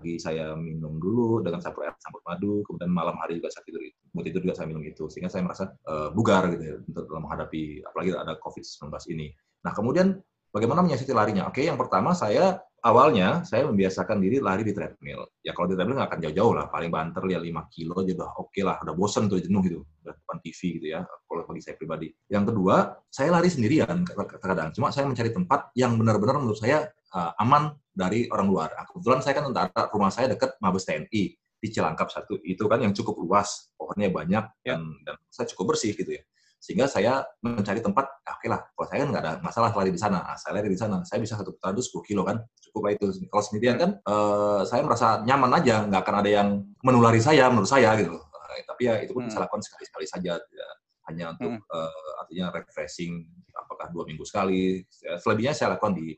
pagi 0.00 0.16
saya 0.16 0.56
minum 0.56 0.96
dulu 0.96 1.44
dengan 1.44 1.60
campur 1.60 1.84
air 1.84 1.92
campur 2.00 2.24
madu, 2.24 2.64
kemudian 2.64 2.88
malam 2.88 3.20
hari 3.20 3.36
juga 3.36 3.52
saya 3.52 3.68
tidur 3.68 3.84
mau 4.16 4.24
tidur 4.24 4.40
juga 4.40 4.56
saya 4.56 4.72
minum 4.72 4.80
itu 4.80 5.12
sehingga 5.12 5.28
saya 5.28 5.44
merasa 5.44 5.76
uh, 5.84 6.08
bugar 6.16 6.48
gitu 6.56 6.64
ya 6.64 6.74
untuk 6.80 7.04
dalam 7.04 7.28
menghadapi 7.28 7.84
apalagi 7.84 8.16
ada 8.16 8.40
COVID-19 8.40 8.88
ini. 9.12 9.28
Nah, 9.60 9.76
kemudian 9.76 10.16
bagaimana 10.56 10.80
menyiasati 10.80 11.12
larinya? 11.12 11.52
Oke, 11.52 11.68
yang 11.68 11.76
pertama 11.76 12.16
saya 12.16 12.64
awalnya 12.80 13.44
saya 13.44 13.68
membiasakan 13.68 14.24
diri 14.24 14.40
lari 14.40 14.64
di 14.64 14.72
treadmill. 14.72 15.28
Ya 15.44 15.52
kalau 15.52 15.68
di 15.68 15.76
treadmill 15.76 16.00
nggak 16.00 16.16
akan 16.16 16.20
jauh-jauh 16.24 16.52
lah, 16.56 16.66
paling 16.72 16.88
banter 16.88 17.20
ya 17.28 17.36
5 17.36 17.68
kilo 17.68 17.92
aja 18.00 18.12
udah 18.16 18.30
oke 18.40 18.48
okay 18.48 18.62
lah, 18.64 18.80
udah 18.80 18.94
bosen 18.96 19.28
tuh 19.28 19.36
jenuh 19.36 19.60
gitu, 19.68 19.84
udah 19.84 20.16
depan 20.16 20.36
TV 20.40 20.60
gitu 20.80 20.86
ya, 20.96 21.04
kalau 21.04 21.44
bagi 21.44 21.60
saya 21.60 21.76
pribadi. 21.76 22.08
Yang 22.32 22.56
kedua, 22.56 22.96
saya 23.12 23.36
lari 23.36 23.52
sendirian 23.52 24.00
kadang-kadang, 24.08 24.72
cuma 24.72 24.88
saya 24.88 25.04
mencari 25.04 25.28
tempat 25.28 25.68
yang 25.76 26.00
benar-benar 26.00 26.40
menurut 26.40 26.56
saya 26.56 26.88
uh, 27.14 27.32
aman 27.42 27.74
dari 27.90 28.26
orang 28.30 28.48
luar. 28.48 28.68
Nah, 28.74 28.84
kebetulan 28.88 29.20
saya 29.20 29.34
kan 29.38 29.44
tentara, 29.50 29.82
rumah 29.92 30.10
saya 30.10 30.26
dekat 30.32 30.56
Mabes 30.62 30.86
TNI 30.86 31.22
di 31.60 31.68
Cilangkap 31.68 32.08
satu, 32.08 32.40
itu 32.40 32.64
kan 32.64 32.80
yang 32.80 32.96
cukup 32.96 33.20
luas, 33.20 33.68
pohonnya 33.76 34.08
banyak, 34.08 34.44
ya. 34.64 34.80
dan, 34.80 34.80
dan 35.04 35.14
saya 35.28 35.44
cukup 35.52 35.76
bersih 35.76 35.92
gitu 35.92 36.16
ya 36.16 36.22
sehingga 36.60 36.84
saya 36.84 37.24
mencari 37.40 37.80
tempat 37.80 38.04
ah, 38.28 38.36
oke 38.36 38.44
okay 38.44 38.48
lah 38.52 38.60
kalau 38.76 38.86
saya 38.92 38.98
kan 39.00 39.08
nggak 39.08 39.24
ada 39.24 39.32
masalah 39.40 39.72
lari 39.72 39.96
di 39.96 39.96
sana 39.96 40.20
nah, 40.20 40.36
saya 40.36 40.60
lari 40.60 40.68
di 40.68 40.76
sana 40.76 41.00
saya 41.08 41.18
bisa 41.24 41.40
satu 41.40 41.56
putaran 41.56 41.72
10 41.72 41.88
kilo 42.04 42.20
kan 42.20 42.36
cukup 42.68 42.80
lah 42.84 42.92
itu 43.00 43.04
kalau 43.32 43.44
sendirian 43.48 43.76
kan 43.80 43.90
uh, 44.04 44.60
saya 44.68 44.84
merasa 44.84 45.24
nyaman 45.24 45.56
aja 45.56 45.88
nggak 45.88 46.00
akan 46.04 46.16
ada 46.20 46.30
yang 46.30 46.48
menulari 46.84 47.16
saya 47.16 47.48
menurut 47.48 47.64
saya 47.64 47.96
gitu 47.96 48.12
uh, 48.12 48.60
tapi 48.68 48.92
ya 48.92 49.00
itu 49.00 49.16
pun 49.16 49.24
hmm. 49.24 49.32
saya 49.32 49.48
lakukan 49.48 49.64
sekali 49.64 49.84
sekali 49.88 50.06
saja 50.06 50.32
ya. 50.36 50.68
hanya 51.08 51.32
untuk 51.32 51.48
hmm. 51.48 51.64
uh, 51.64 52.20
artinya 52.20 52.52
refreshing 52.52 53.24
apakah 53.56 53.88
dua 53.88 54.04
minggu 54.04 54.22
sekali 54.28 54.84
ya, 55.00 55.16
selebihnya 55.16 55.56
saya 55.56 55.80
lakukan 55.80 55.96
di 55.96 56.12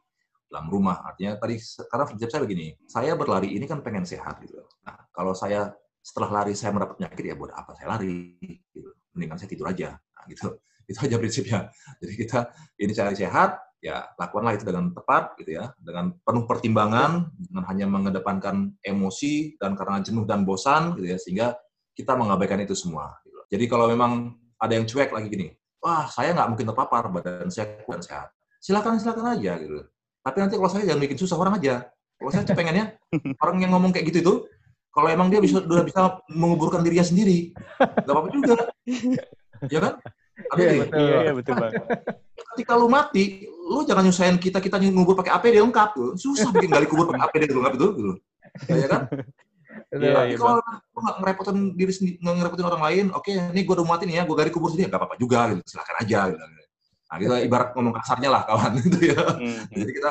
dalam 0.52 0.68
rumah 0.68 1.00
artinya 1.00 1.40
tadi 1.40 1.56
karena 1.88 2.04
prinsip 2.04 2.28
saya 2.28 2.42
begini 2.44 2.66
saya 2.84 3.16
berlari 3.16 3.56
ini 3.56 3.64
kan 3.64 3.80
pengen 3.80 4.04
sehat 4.04 4.36
gitu 4.44 4.60
nah 4.84 5.08
kalau 5.16 5.32
saya 5.32 5.72
setelah 6.04 6.44
lari 6.44 6.52
saya 6.52 6.76
mendapat 6.76 7.00
penyakit 7.00 7.24
ya 7.24 7.34
buat 7.34 7.56
apa 7.56 7.72
saya 7.80 7.96
lari 7.96 8.36
gitu 8.76 8.92
mendingan 9.16 9.40
saya 9.40 9.48
tidur 9.48 9.72
aja 9.72 9.96
Nah, 10.22 10.30
gitu. 10.30 10.48
Itu 10.90 10.98
aja 11.02 11.16
prinsipnya. 11.18 11.60
Jadi 12.02 12.14
kita 12.18 12.38
ini 12.78 12.92
cari 12.94 13.14
sehat, 13.14 13.54
ya 13.78 14.02
lakukanlah 14.18 14.58
itu 14.58 14.66
dengan 14.66 14.90
tepat 14.90 15.38
gitu 15.38 15.54
ya, 15.62 15.70
dengan 15.78 16.10
penuh 16.26 16.44
pertimbangan, 16.44 17.30
dengan 17.38 17.64
hanya 17.70 17.86
mengedepankan 17.86 18.74
emosi 18.82 19.56
dan 19.62 19.78
karena 19.78 20.02
jenuh 20.02 20.26
dan 20.26 20.42
bosan 20.42 20.98
gitu 20.98 21.06
ya, 21.06 21.18
sehingga 21.22 21.46
kita 21.94 22.18
mengabaikan 22.18 22.58
itu 22.66 22.74
semua. 22.74 23.14
Gitu. 23.22 23.40
Jadi 23.54 23.64
kalau 23.70 23.86
memang 23.86 24.34
ada 24.58 24.74
yang 24.74 24.82
cuek 24.82 25.14
lagi 25.14 25.30
gini, 25.30 25.54
wah 25.78 26.10
saya 26.10 26.34
nggak 26.34 26.48
mungkin 26.50 26.66
terpapar 26.66 27.02
badan 27.14 27.48
saya 27.48 27.78
kuat 27.86 28.02
sehat. 28.02 28.34
Silakan 28.58 28.98
silakan 28.98 29.38
aja 29.38 29.54
gitu. 29.62 29.86
Tapi 30.22 30.36
nanti 30.38 30.54
kalau 30.54 30.70
saya 30.70 30.86
jangan 30.86 31.02
bikin 31.02 31.18
susah 31.18 31.36
orang 31.38 31.58
aja. 31.58 31.74
Kalau 32.18 32.30
saya 32.30 32.46
pengennya 32.54 32.94
orang 33.42 33.56
yang 33.58 33.74
ngomong 33.74 33.90
kayak 33.90 34.06
gitu 34.14 34.18
itu 34.22 34.34
kalau 34.92 35.08
emang 35.08 35.32
dia 35.32 35.40
bisa 35.40 35.58
udah 35.58 35.82
bisa 35.82 36.20
menguburkan 36.28 36.84
dirinya 36.84 37.02
sendiri, 37.02 37.56
nggak 37.80 38.12
apa-apa 38.12 38.28
juga. 38.30 38.56
ya 39.72 39.80
kan? 39.80 39.94
Iya, 40.56 40.84
betul. 40.84 41.00
Iya, 41.00 41.18
iya, 41.24 41.32
betul 41.32 41.54
bang. 41.56 41.72
Ketika 42.52 42.72
lu 42.76 42.88
mati, 42.92 43.48
lu 43.48 43.80
jangan 43.88 44.04
nyusahin 44.04 44.36
kita 44.36 44.60
kita 44.60 44.76
ngubur 44.80 45.16
pakai 45.16 45.32
APD 45.32 45.64
lengkap 45.64 45.88
tuh. 45.96 46.10
Susah 46.20 46.52
bikin 46.52 46.68
gali 46.68 46.84
kubur 46.84 47.08
pakai 47.08 47.24
APD 47.24 47.42
lengkap 47.52 47.74
itu, 47.80 47.88
gitu. 47.96 48.12
Ya 48.68 48.88
kan? 48.88 49.00
Iya, 49.92 50.20
iya, 50.28 50.36
kalau 50.36 50.60
lu 50.60 50.98
nggak 51.00 51.16
ngerepotin 51.24 51.56
diri 51.76 51.92
sendiri, 51.92 52.16
nggak 52.20 52.34
ngerepotin 52.36 52.68
orang 52.68 52.82
lain, 52.84 53.06
oke, 53.16 53.24
okay, 53.24 53.40
ini 53.40 53.60
gue 53.64 53.74
udah 53.76 53.86
mati 53.88 54.04
nih 54.04 54.20
ya, 54.20 54.22
gue 54.28 54.36
gali 54.36 54.50
kubur 54.52 54.68
sendiri, 54.68 54.92
nggak 54.92 55.00
apa-apa 55.00 55.16
juga, 55.16 55.52
gitu. 55.52 55.62
Silakan 55.64 55.96
aja, 56.04 56.20
gitu. 56.28 56.44
Nah, 57.12 57.20
kita 57.20 57.44
ibarat 57.44 57.76
ngomong 57.76 57.92
kasarnya 58.00 58.32
lah, 58.32 58.42
kawan, 58.48 58.72
gitu 58.88 59.12
ya. 59.12 59.20
Hmm. 59.20 59.68
Jadi 59.68 59.90
kita 60.00 60.10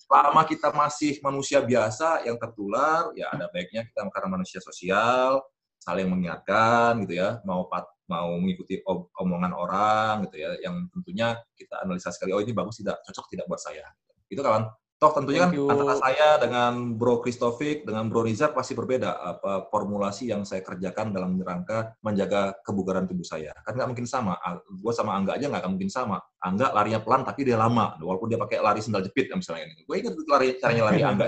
selama 0.00 0.40
kita 0.48 0.72
masih 0.72 1.20
manusia 1.20 1.60
biasa 1.60 2.24
yang 2.24 2.40
tertular, 2.40 3.12
ya 3.12 3.28
ada 3.28 3.52
baiknya 3.52 3.84
kita 3.84 4.08
karena 4.08 4.40
manusia 4.40 4.56
sosial, 4.64 5.44
saling 5.76 6.08
mengingatkan 6.08 7.04
gitu 7.04 7.20
ya, 7.20 7.44
mau 7.44 7.68
pat, 7.68 7.84
mau 8.08 8.40
mengikuti 8.40 8.80
omongan 9.20 9.52
orang 9.52 10.24
gitu 10.32 10.40
ya, 10.40 10.56
yang 10.64 10.88
tentunya 10.88 11.36
kita 11.52 11.76
analisa 11.84 12.08
sekali, 12.08 12.32
oh 12.32 12.40
ini 12.40 12.56
bagus 12.56 12.80
tidak, 12.80 13.04
cocok 13.04 13.36
tidak 13.36 13.44
buat 13.44 13.60
saya. 13.60 13.84
Itu 14.32 14.40
kawan. 14.40 14.64
Toh 15.00 15.16
tentunya 15.16 15.48
kan 15.48 15.56
antara 15.56 15.96
saya 15.96 16.36
dengan 16.36 16.92
Bro 17.00 17.24
Kristofik, 17.24 17.88
dengan 17.88 18.12
Bro 18.12 18.28
Rizal 18.28 18.52
pasti 18.52 18.76
berbeda 18.76 19.16
apa 19.16 19.64
formulasi 19.72 20.28
yang 20.28 20.44
saya 20.44 20.60
kerjakan 20.60 21.16
dalam 21.16 21.40
rangka 21.40 21.96
menjaga 22.04 22.52
kebugaran 22.60 23.08
tubuh 23.08 23.24
saya. 23.24 23.56
Kan 23.64 23.80
nggak 23.80 23.96
mungkin 23.96 24.04
sama. 24.04 24.36
Gue 24.68 24.92
sama 24.92 25.16
Angga 25.16 25.40
aja 25.40 25.48
nggak 25.48 25.64
akan 25.64 25.72
mungkin 25.72 25.88
sama. 25.88 26.20
Angga 26.44 26.76
larinya 26.76 27.00
pelan 27.00 27.24
tapi 27.24 27.48
dia 27.48 27.56
lama, 27.56 27.96
walaupun 27.96 28.28
dia 28.28 28.36
pakai 28.36 28.60
lari 28.60 28.84
sendal 28.84 29.00
jepit 29.00 29.32
misalnya. 29.32 29.72
Gue 29.88 30.04
ingat 30.04 30.20
lari 30.28 30.60
caranya 30.60 30.82
lari 30.92 31.00
Angga. 31.00 31.26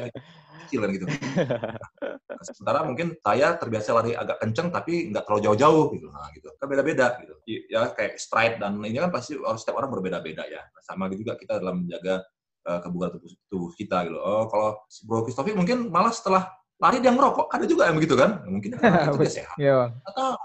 kecil 0.73 0.81
kan 0.81 0.91
gitu. 0.97 1.05
Nah, 2.33 2.45
sementara 2.49 2.79
mungkin 2.89 3.07
saya 3.21 3.61
terbiasa 3.61 3.89
lari 3.93 4.17
agak 4.17 4.41
kenceng 4.41 4.73
tapi 4.73 5.13
nggak 5.13 5.29
terlalu 5.29 5.43
jauh-jauh 5.53 5.85
gitu. 5.93 6.09
Nah, 6.09 6.33
gitu. 6.33 6.49
Kan 6.57 6.67
beda-beda 6.73 7.21
gitu. 7.21 7.35
Ya 7.69 7.93
kayak 7.93 8.17
stride 8.17 8.57
dan 8.57 8.81
ini 8.81 8.97
kan 8.97 9.13
pasti 9.13 9.37
setiap 9.37 9.77
orang 9.77 9.93
berbeda-beda 9.93 10.49
ya. 10.49 10.65
Sama 10.81 11.13
gitu 11.13 11.29
juga 11.29 11.37
kita 11.37 11.61
dalam 11.61 11.85
menjaga 11.85 12.25
uh, 12.66 12.79
kebugaran 12.83 13.18
tubuh, 13.18 13.31
tubuh 13.51 13.70
kita 13.75 14.07
gitu. 14.07 14.18
Oh, 14.18 14.46
kalau 14.51 14.79
si 14.87 15.07
Bro 15.07 15.27
Kristofi 15.27 15.55
mungkin 15.55 15.90
malah 15.90 16.14
setelah 16.14 16.51
lari 16.83 16.98
dia 16.98 17.14
ngerokok. 17.14 17.51
Ada 17.51 17.64
juga 17.66 17.87
yang 17.90 17.96
begitu 17.98 18.14
kan? 18.18 18.42
Mungkin 18.46 18.79
itu 18.79 19.18
dia 19.18 19.33
sehat. 19.42 19.57
Yeah. 19.59 19.94
Atau 20.07 20.38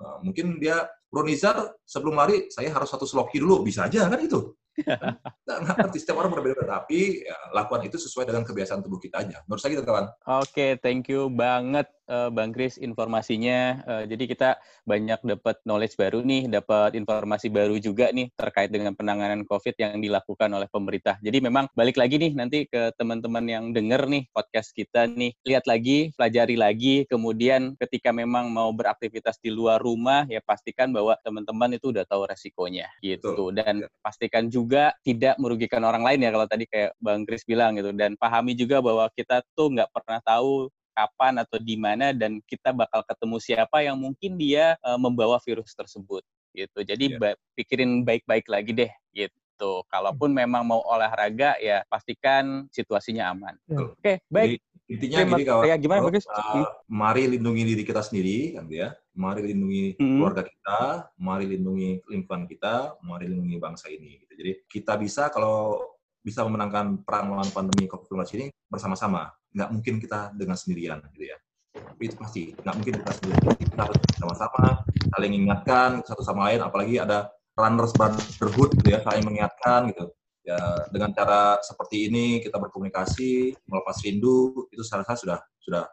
uh, 0.00 0.16
mungkin 0.24 0.60
dia 0.60 0.88
Bro 1.08 1.24
Nizar 1.24 1.78
sebelum 1.86 2.18
lari 2.18 2.50
saya 2.50 2.72
harus 2.72 2.90
satu 2.90 3.06
sloki 3.06 3.38
dulu 3.40 3.64
bisa 3.64 3.86
aja 3.86 4.08
kan 4.08 4.20
itu. 4.20 4.52
nggak 5.46 5.76
ngerti 5.78 5.98
setiap 6.02 6.18
orang 6.20 6.32
berbeda-beda 6.34 6.82
tapi 6.82 7.22
ya, 7.22 7.36
lakukan 7.54 7.82
itu 7.86 7.96
sesuai 8.00 8.26
dengan 8.26 8.42
kebiasaan 8.42 8.82
tubuh 8.82 8.98
kita 8.98 9.22
aja 9.22 9.42
menurut 9.46 9.60
saya 9.60 9.78
gitu 9.78 9.84
kawan 9.86 10.10
oke 10.26 10.50
okay, 10.50 10.74
thank 10.80 11.06
you 11.06 11.30
banget 11.30 11.86
uh, 12.08 12.28
Bang 12.32 12.52
Kris 12.52 12.76
informasinya. 12.80 13.80
Uh, 13.84 14.04
jadi 14.08 14.24
kita 14.28 14.50
banyak 14.84 15.20
dapat 15.24 15.60
knowledge 15.64 15.96
baru 15.96 16.20
nih, 16.24 16.48
dapat 16.48 16.96
informasi 16.96 17.48
baru 17.48 17.76
juga 17.80 18.12
nih 18.12 18.32
terkait 18.36 18.70
dengan 18.72 18.92
penanganan 18.96 19.44
COVID 19.48 19.74
yang 19.78 20.00
dilakukan 20.00 20.50
oleh 20.52 20.68
pemerintah. 20.68 21.16
Jadi 21.20 21.38
memang 21.40 21.68
balik 21.72 21.96
lagi 21.96 22.20
nih 22.20 22.32
nanti 22.36 22.68
ke 22.68 22.92
teman-teman 22.96 23.44
yang 23.48 23.64
denger 23.72 24.08
nih 24.08 24.28
podcast 24.32 24.72
kita 24.76 25.08
nih, 25.08 25.32
lihat 25.44 25.64
lagi, 25.68 26.12
pelajari 26.16 26.56
lagi, 26.58 26.96
kemudian 27.08 27.76
ketika 27.80 28.12
memang 28.12 28.52
mau 28.52 28.70
beraktivitas 28.72 29.40
di 29.40 29.52
luar 29.52 29.80
rumah 29.80 30.28
ya 30.28 30.40
pastikan 30.44 30.92
bahwa 30.92 31.16
teman-teman 31.24 31.76
itu 31.76 31.92
udah 31.92 32.04
tahu 32.04 32.28
resikonya 32.28 32.88
gitu. 33.00 33.52
Dan 33.54 33.86
ya. 33.86 33.88
pastikan 34.04 34.48
juga 34.48 34.63
tidak 35.04 35.34
merugikan 35.36 35.82
orang 35.84 36.02
lain 36.02 36.24
ya 36.24 36.30
kalau 36.32 36.46
tadi 36.48 36.64
kayak 36.68 36.92
Bang 37.02 37.24
Kris 37.28 37.44
bilang 37.44 37.76
gitu. 37.76 37.90
Dan 37.92 38.16
pahami 38.16 38.56
juga 38.56 38.80
bahwa 38.80 39.08
kita 39.12 39.44
tuh 39.52 39.72
nggak 39.74 39.90
pernah 39.92 40.20
tahu 40.24 40.72
kapan 40.94 41.42
atau 41.42 41.58
di 41.58 41.74
mana 41.74 42.14
dan 42.14 42.38
kita 42.46 42.70
bakal 42.70 43.02
ketemu 43.02 43.36
siapa 43.42 43.82
yang 43.82 43.98
mungkin 43.98 44.38
dia 44.38 44.78
uh, 44.86 44.96
membawa 44.96 45.42
virus 45.42 45.74
tersebut 45.74 46.22
gitu. 46.54 46.80
Jadi 46.86 47.18
yeah. 47.18 47.18
ba 47.18 47.30
pikirin 47.58 48.06
baik-baik 48.06 48.46
lagi 48.46 48.72
deh 48.72 48.92
gitu. 49.10 49.82
Kalaupun 49.90 50.30
hmm. 50.30 50.38
memang 50.46 50.62
mau 50.62 50.80
olahraga 50.86 51.58
ya 51.58 51.82
pastikan 51.90 52.70
situasinya 52.70 53.34
aman. 53.34 53.54
Oke, 53.66 53.98
okay, 53.98 54.16
baik. 54.30 54.62
Jadi, 54.62 54.73
intinya 54.84 55.18
Terima, 55.24 55.36
gini 55.36 55.44
kawan. 55.48 55.64
Ya, 55.64 55.76
gimana 55.80 56.00
bagus? 56.04 56.24
Uh, 56.28 56.68
mari 56.88 57.24
lindungi 57.24 57.62
diri 57.64 57.82
kita 57.82 58.04
sendiri 58.04 58.58
kan 58.58 58.68
ya. 58.68 58.92
Mari 59.14 59.40
lindungi 59.54 59.96
hmm. 59.96 60.18
keluarga 60.18 60.42
kita, 60.44 60.80
mari 61.16 61.44
lindungi 61.48 62.02
lingkungan 62.10 62.44
kita, 62.50 62.98
mari 63.00 63.30
lindungi 63.30 63.56
bangsa 63.62 63.88
ini 63.88 64.20
gitu. 64.26 64.32
Jadi 64.36 64.52
kita 64.68 64.98
bisa 64.98 65.30
kalau 65.30 65.80
bisa 66.24 66.40
memenangkan 66.40 67.04
perang 67.04 67.28
melawan 67.28 67.52
pandemi 67.52 67.84
COVID-19 67.84 68.24
ini 68.40 68.46
bersama-sama 68.72 69.28
nggak 69.54 69.70
mungkin 69.70 69.94
kita 70.02 70.32
dengan 70.34 70.56
sendirian 70.56 70.98
gitu 71.14 71.30
ya 71.30 71.36
tapi 71.74 72.02
itu 72.10 72.16
pasti 72.18 72.42
nggak 72.58 72.74
mungkin 72.74 72.94
kita 73.04 73.12
sendirian 73.12 73.54
kita 73.54 73.80
harus 73.86 73.98
sama-sama 74.18 74.82
saling 75.14 75.30
mengingatkan 75.36 75.90
satu 76.02 76.22
sama 76.26 76.50
lain 76.50 76.64
apalagi 76.64 76.98
ada 76.98 77.30
runners 77.54 77.94
brotherhood 77.94 78.74
gitu 78.82 78.88
ya 78.96 79.04
saling 79.06 79.22
mengingatkan 79.22 79.94
gitu 79.94 80.10
ya 80.44 80.60
dengan 80.92 81.10
cara 81.16 81.56
seperti 81.64 82.12
ini 82.12 82.38
kita 82.44 82.60
berkomunikasi 82.60 83.56
melepas 83.64 83.96
rindu 84.04 84.68
itu 84.68 84.84
saya 84.84 85.00
rasa 85.02 85.16
sudah 85.16 85.38
sudah 85.58 85.84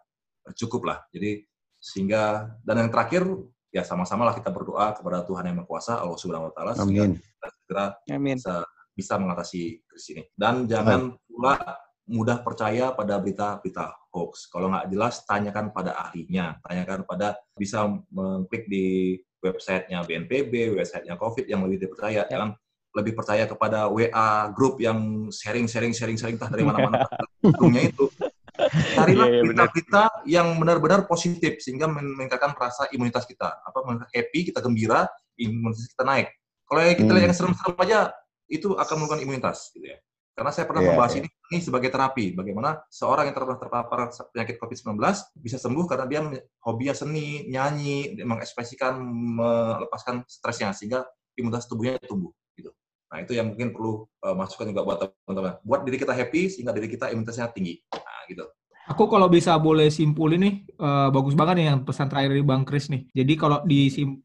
cukup 0.60 0.92
lah 0.92 0.98
jadi 1.16 1.42
sehingga 1.80 2.52
dan 2.62 2.86
yang 2.86 2.92
terakhir 2.92 3.24
ya 3.72 3.88
sama-sama 3.88 4.28
lah 4.28 4.36
kita 4.36 4.52
berdoa 4.52 4.92
kepada 4.92 5.24
Tuhan 5.24 5.48
yang 5.48 5.64
Maha 5.64 5.68
Kuasa 5.72 6.04
Allah 6.04 6.20
Subhanahu 6.20 6.52
Wa 6.52 6.54
Taala 6.54 6.72
sehingga 6.76 7.16
kita 7.16 7.48
segera 7.64 7.86
Amin. 8.12 8.36
bisa 8.38 8.56
bisa 8.92 9.14
mengatasi 9.16 9.82
krisis 9.88 10.08
ini 10.12 10.24
dan 10.36 10.68
jangan 10.68 11.16
pula 11.26 11.56
mudah 12.12 12.44
percaya 12.44 12.92
pada 12.92 13.16
berita-berita 13.24 13.96
hoax. 14.12 14.52
Kalau 14.52 14.68
nggak 14.68 14.92
jelas, 14.92 15.24
tanyakan 15.24 15.72
pada 15.72 15.96
ahlinya. 15.96 16.60
Tanyakan 16.60 17.08
pada 17.08 17.40
bisa 17.56 17.88
mengklik 18.12 18.68
di 18.68 19.16
websitenya 19.40 20.04
BNPB, 20.04 20.76
websitenya 20.76 21.16
COVID 21.16 21.48
yang 21.48 21.64
lebih 21.64 21.88
dipercaya. 21.88 22.28
Ya. 22.28 22.30
Jangan 22.30 22.60
lebih 22.92 23.16
percaya 23.16 23.48
kepada 23.48 23.88
WA 23.88 24.52
grup 24.52 24.80
yang 24.84 25.32
sharing-sharing 25.32 25.96
sharing-sharing 25.96 26.36
entah 26.36 26.52
dari 26.52 26.64
mana-mana 26.68 27.08
grupnya 27.60 27.88
itu. 27.88 28.12
Carilah 28.94 29.28
iya, 29.32 29.36
iya, 29.40 29.42
berita-berita 29.42 30.04
yang 30.28 30.48
benar-benar 30.60 31.08
positif 31.08 31.64
sehingga 31.64 31.88
meningkatkan 31.88 32.54
rasa 32.54 32.86
imunitas 32.92 33.24
kita. 33.26 33.48
Apa 33.64 33.82
happy, 34.12 34.52
kita 34.52 34.60
gembira, 34.60 35.08
imunitas 35.40 35.88
kita 35.88 36.04
naik. 36.04 36.28
Kalau 36.68 36.80
kita 36.84 37.12
lihat 37.16 37.26
yang 37.32 37.36
hmm. 37.36 37.40
serem-serem 37.40 37.78
aja 37.84 38.00
itu 38.52 38.76
akan 38.76 38.96
menurunkan 39.00 39.20
imunitas 39.24 39.72
gitu 39.72 39.88
ya. 39.88 39.98
Karena 40.32 40.52
saya 40.56 40.66
pernah 40.68 40.82
yeah, 40.84 40.90
membahas 40.96 41.14
yeah. 41.16 41.20
ini, 41.24 41.30
ini 41.52 41.60
sebagai 41.60 41.90
terapi. 41.92 42.26
Bagaimana 42.32 42.80
seorang 42.88 43.28
yang 43.28 43.36
pernah 43.36 43.60
terpapar 43.60 44.00
penyakit 44.32 44.56
COVID-19 44.60 44.96
bisa 45.36 45.58
sembuh 45.60 45.86
karena 45.88 46.06
dia 46.08 46.20
hobinya 46.64 46.96
seni, 46.96 47.52
nyanyi, 47.52 48.16
mengekspresikan, 48.24 48.96
melepaskan 49.38 50.24
stresnya, 50.28 50.72
sehingga 50.72 51.04
imunitas 51.36 51.68
tubuhnya 51.68 52.00
tumbuh. 52.04 52.32
Nah, 53.12 53.20
itu 53.20 53.36
yang 53.36 53.52
mungkin 53.52 53.76
perlu 53.76 54.08
uh, 54.24 54.36
masukan 54.40 54.72
juga 54.72 54.88
buat 54.88 54.98
teman-teman. 55.04 55.60
Buat 55.68 55.84
diri 55.84 56.00
kita 56.00 56.16
happy, 56.16 56.48
sehingga 56.48 56.72
diri 56.72 56.88
kita 56.88 57.12
imunitasnya 57.12 57.52
tinggi. 57.52 57.84
Nah, 57.92 58.24
gitu. 58.32 58.48
Aku 58.88 59.12
kalau 59.12 59.28
bisa 59.28 59.60
boleh 59.60 59.92
simpulin 59.92 60.42
nih, 60.42 60.56
uh, 60.80 61.12
bagus 61.12 61.36
banget 61.36 61.60
nih 61.60 61.68
yang 61.76 61.80
pesan 61.84 62.08
terakhir 62.08 62.32
dari 62.34 62.44
Bang 62.48 62.64
Kris 62.64 62.88
nih. 62.88 63.12
Jadi 63.12 63.34
kalau 63.36 63.62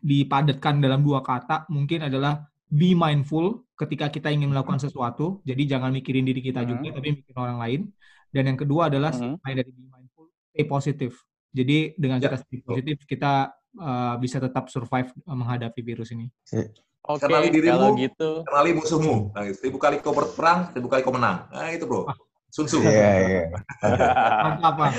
dipadatkan 0.01 0.79
dalam 0.79 1.03
dua 1.03 1.21
kata, 1.21 1.67
mungkin 1.67 2.07
adalah 2.07 2.47
be 2.71 2.95
mindful 2.95 3.67
ketika 3.75 4.07
kita 4.09 4.31
ingin 4.31 4.55
melakukan 4.55 4.79
sesuatu. 4.79 5.43
Jadi 5.43 5.67
jangan 5.67 5.91
mikirin 5.91 6.23
diri 6.23 6.39
kita 6.39 6.63
hmm. 6.63 6.69
juga, 6.71 6.89
tapi 7.03 7.09
mikirin 7.21 7.39
orang 7.43 7.59
lain. 7.59 7.81
Dan 8.31 8.55
yang 8.55 8.59
kedua 8.59 8.87
adalah 8.87 9.11
hmm. 9.11 9.43
dari 9.43 9.71
be 9.71 9.85
mindful, 9.91 10.31
stay 10.55 10.65
positif. 10.65 11.13
Jadi 11.51 11.99
dengan 11.99 12.23
ya. 12.23 12.31
kita 12.31 12.37
stay 12.39 12.59
positif, 12.63 12.97
kita 13.03 13.51
uh, 13.83 14.15
bisa 14.23 14.39
tetap 14.39 14.71
survive 14.71 15.11
menghadapi 15.27 15.81
virus 15.83 16.15
ini. 16.15 16.31
Oke, 17.07 17.23
okay, 17.23 17.31
kenali 17.31 17.49
dirimu, 17.55 17.79
kalau 17.79 17.95
gitu. 17.95 18.31
kenali 18.43 18.71
musuhmu. 18.75 19.31
Nah, 19.31 19.47
seribu 19.55 19.79
kali 19.79 20.03
kau 20.03 20.11
berperang, 20.11 20.75
seribu 20.75 20.91
kali 20.91 21.07
kau 21.07 21.15
menang. 21.15 21.47
Nah, 21.55 21.71
itu 21.71 21.87
bro. 21.87 22.11
Sun 22.51 22.67
Tzu. 22.67 22.83
Iya, 22.83 23.11
iya. 23.23 23.43
Mantap, 24.43 24.75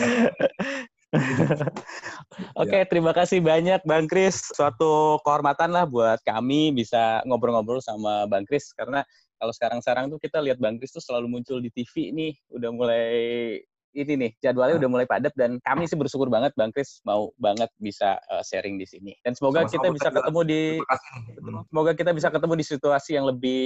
Oke, 2.55 2.67
okay, 2.67 2.81
ya. 2.83 2.87
terima 2.87 3.11
kasih 3.15 3.43
banyak 3.43 3.83
Bang 3.83 4.07
Kris. 4.07 4.39
Suatu 4.55 5.19
kehormatan 5.23 5.71
lah 5.71 5.83
buat 5.87 6.19
kami 6.23 6.75
bisa 6.75 7.23
ngobrol-ngobrol 7.27 7.83
sama 7.83 8.27
Bang 8.27 8.47
Kris 8.47 8.71
karena 8.71 9.03
kalau 9.37 9.53
sekarang-sekarang 9.55 10.11
tuh 10.11 10.19
kita 10.19 10.39
lihat 10.43 10.59
Bang 10.59 10.79
Kris 10.79 10.95
tuh 10.95 11.03
selalu 11.03 11.27
muncul 11.39 11.59
di 11.59 11.71
TV 11.71 12.11
nih, 12.15 12.33
udah 12.55 12.69
mulai 12.71 13.07
ini 13.93 14.13
nih 14.19 14.31
jadwalnya 14.43 14.75
udah 14.79 14.89
mulai 14.89 15.07
padat 15.07 15.33
dan 15.33 15.57
kami 15.63 15.87
sih 15.87 15.95
bersyukur 15.95 16.27
banget 16.27 16.51
Bang 16.57 16.73
Kris 16.75 16.99
mau 17.07 17.31
banget 17.39 17.71
bisa 17.79 18.19
uh, 18.27 18.43
sharing 18.43 18.75
di 18.75 18.87
sini. 18.87 19.13
Dan 19.23 19.33
semoga 19.33 19.63
Sama-sama 19.63 19.73
kita 19.73 19.87
bisa 19.95 20.09
ketemu 20.11 20.39
di 20.43 20.61
semoga 21.69 21.91
kita 21.95 22.11
bisa 22.11 22.27
ketemu 22.29 22.53
di 22.57 22.65
situasi 22.65 23.11
yang 23.15 23.25
lebih 23.27 23.65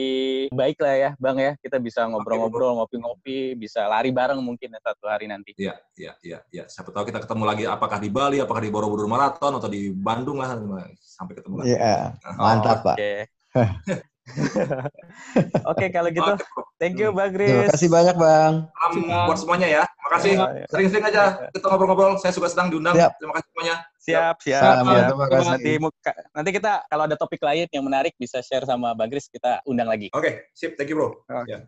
baik 0.53 0.77
lah 0.79 0.95
ya 0.95 1.09
Bang 1.17 1.37
ya. 1.41 1.57
Kita 1.59 1.81
bisa 1.81 2.05
ngobrol-ngobrol, 2.05 2.77
ngopi-ngopi, 2.81 3.57
bisa 3.57 3.87
lari 3.89 4.13
bareng 4.13 4.39
mungkin 4.39 4.73
ya 4.75 4.79
satu 4.81 5.05
hari 5.09 5.25
nanti. 5.31 5.57
Iya, 5.57 5.75
iya, 5.97 6.13
iya, 6.21 6.39
iya. 6.51 6.63
Siapa 6.69 6.93
tahu 6.93 7.09
kita 7.09 7.23
ketemu 7.23 7.43
lagi 7.47 7.63
apakah 7.65 7.97
di 7.97 8.09
Bali, 8.11 8.37
apakah 8.39 8.61
di 8.61 8.71
Borobudur 8.71 9.07
Marathon 9.09 9.57
atau 9.57 9.69
di 9.71 9.91
Bandung 9.91 10.39
lah 10.39 10.57
sampai 10.99 11.33
ketemu 11.39 11.55
lagi. 11.61 11.69
Iya. 11.75 11.95
Mantap, 12.37 12.79
Pak. 12.85 12.97
Oke. 14.21 14.61
Oke, 15.71 15.85
kalau 15.89 16.09
gitu. 16.13 16.33
Thank 16.77 17.01
you, 17.01 17.09
Bang 17.13 17.33
Gris. 17.33 17.49
Terima 17.49 17.73
kasih 17.73 17.89
banyak, 17.89 18.15
Bang. 18.17 18.53
Salam 18.69 19.27
buat 19.27 19.37
semuanya 19.37 19.67
ya. 19.67 19.83
Terima 19.85 20.09
kasih. 20.17 20.33
Iya, 20.33 20.47
iya. 20.53 20.65
Sering-sering 20.69 21.05
aja 21.09 21.21
kita 21.49 21.65
ngobrol-ngobrol. 21.67 22.13
Saya 22.21 22.31
juga 22.33 22.47
sedang 22.49 22.67
diundang. 22.69 22.95
Siap. 22.95 23.11
Terima 23.17 23.33
kasih 23.37 23.47
semuanya. 23.53 23.75
Siap, 24.01 24.35
siap. 24.41 24.61
siap. 24.61 24.75
siap. 24.85 25.07
Terima 25.09 25.27
kasih. 25.29 25.49
Nanti, 25.49 25.73
nanti 26.33 26.49
kita 26.53 26.71
kalau 26.89 27.03
ada 27.09 27.15
topik 27.17 27.41
lain 27.41 27.65
yang 27.73 27.85
menarik 27.85 28.13
bisa 28.17 28.39
share 28.45 28.65
sama 28.65 28.93
Bang 28.93 29.09
Gris, 29.09 29.29
kita 29.29 29.61
undang 29.65 29.89
lagi. 29.89 30.09
Oke, 30.13 30.21
okay, 30.21 30.33
sip. 30.53 30.77
Thank 30.77 30.93
you, 30.93 30.97
bro. 30.97 31.09
Okay. 31.25 31.57
Ya. 31.57 31.59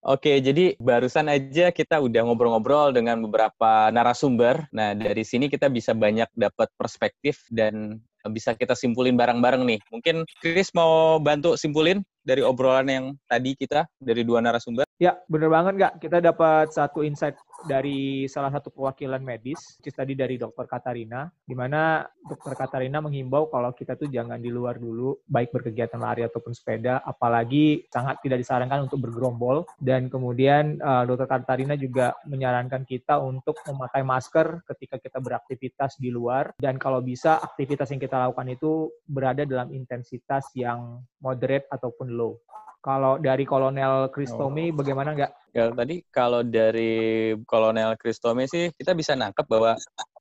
Oke, 0.00 0.40
jadi 0.40 0.80
barusan 0.80 1.28
aja 1.28 1.68
kita 1.76 2.00
udah 2.00 2.24
ngobrol-ngobrol 2.24 2.88
dengan 2.88 3.20
beberapa 3.20 3.92
narasumber. 3.92 4.64
Nah, 4.72 4.96
dari 4.96 5.28
sini 5.28 5.52
kita 5.52 5.68
bisa 5.68 5.92
banyak 5.92 6.32
dapat 6.32 6.72
perspektif 6.80 7.44
dan 7.52 8.00
bisa 8.28 8.52
kita 8.52 8.76
simpulin 8.76 9.16
bareng-bareng 9.16 9.64
nih. 9.64 9.80
Mungkin 9.88 10.28
Chris 10.44 10.68
mau 10.76 11.16
bantu 11.16 11.56
simpulin 11.56 12.04
dari 12.20 12.44
obrolan 12.44 12.88
yang 12.88 13.04
tadi 13.24 13.56
kita 13.56 13.88
dari 13.96 14.20
dua 14.26 14.44
narasumber? 14.44 14.84
Ya, 15.00 15.16
bener 15.32 15.48
banget 15.48 15.72
nggak? 15.80 15.92
Kita 16.04 16.20
dapat 16.20 16.76
satu 16.76 17.00
insight 17.00 17.40
dari 17.66 18.24
salah 18.30 18.48
satu 18.48 18.72
perwakilan 18.72 19.20
medis, 19.20 19.76
tadi 19.80 20.16
dari 20.16 20.40
dokter 20.40 20.64
Katarina, 20.64 21.28
di 21.44 21.52
mana 21.52 22.06
dokter 22.24 22.56
Katarina 22.56 23.02
menghimbau 23.02 23.50
kalau 23.52 23.74
kita 23.76 23.98
tuh 23.98 24.08
jangan 24.08 24.40
di 24.40 24.48
luar 24.48 24.80
dulu, 24.80 25.20
baik 25.28 25.52
berkegiatan 25.52 26.00
lari 26.00 26.24
ataupun 26.24 26.56
sepeda, 26.56 27.04
apalagi 27.04 27.84
sangat 27.92 28.22
tidak 28.24 28.40
disarankan 28.40 28.88
untuk 28.88 29.04
bergerombol. 29.04 29.68
Dan 29.76 30.08
kemudian 30.08 30.80
uh, 30.80 31.04
dokter 31.04 31.28
Katarina 31.28 31.76
juga 31.76 32.16
menyarankan 32.24 32.86
kita 32.88 33.20
untuk 33.20 33.58
memakai 33.68 34.00
masker 34.06 34.64
ketika 34.64 34.96
kita 34.96 35.18
beraktivitas 35.20 36.00
di 36.00 36.08
luar, 36.08 36.54
dan 36.56 36.80
kalau 36.80 37.04
bisa 37.04 37.36
aktivitas 37.42 37.92
yang 37.92 38.00
kita 38.00 38.16
lakukan 38.16 38.48
itu 38.48 38.88
berada 39.04 39.44
dalam 39.44 39.68
intensitas 39.74 40.48
yang 40.56 41.02
moderate 41.20 41.68
ataupun 41.68 42.12
low. 42.14 42.40
Kalau 42.80 43.20
dari 43.20 43.44
Kolonel 43.44 44.08
Kristomi 44.08 44.72
oh. 44.72 44.80
bagaimana 44.80 45.12
nggak? 45.12 45.49
Ya 45.50 45.66
tadi 45.74 46.06
kalau 46.14 46.46
dari 46.46 47.34
Kolonel 47.42 47.98
Kristomi 47.98 48.46
sih 48.46 48.70
kita 48.78 48.94
bisa 48.94 49.18
nangkep 49.18 49.50
bahwa 49.50 49.74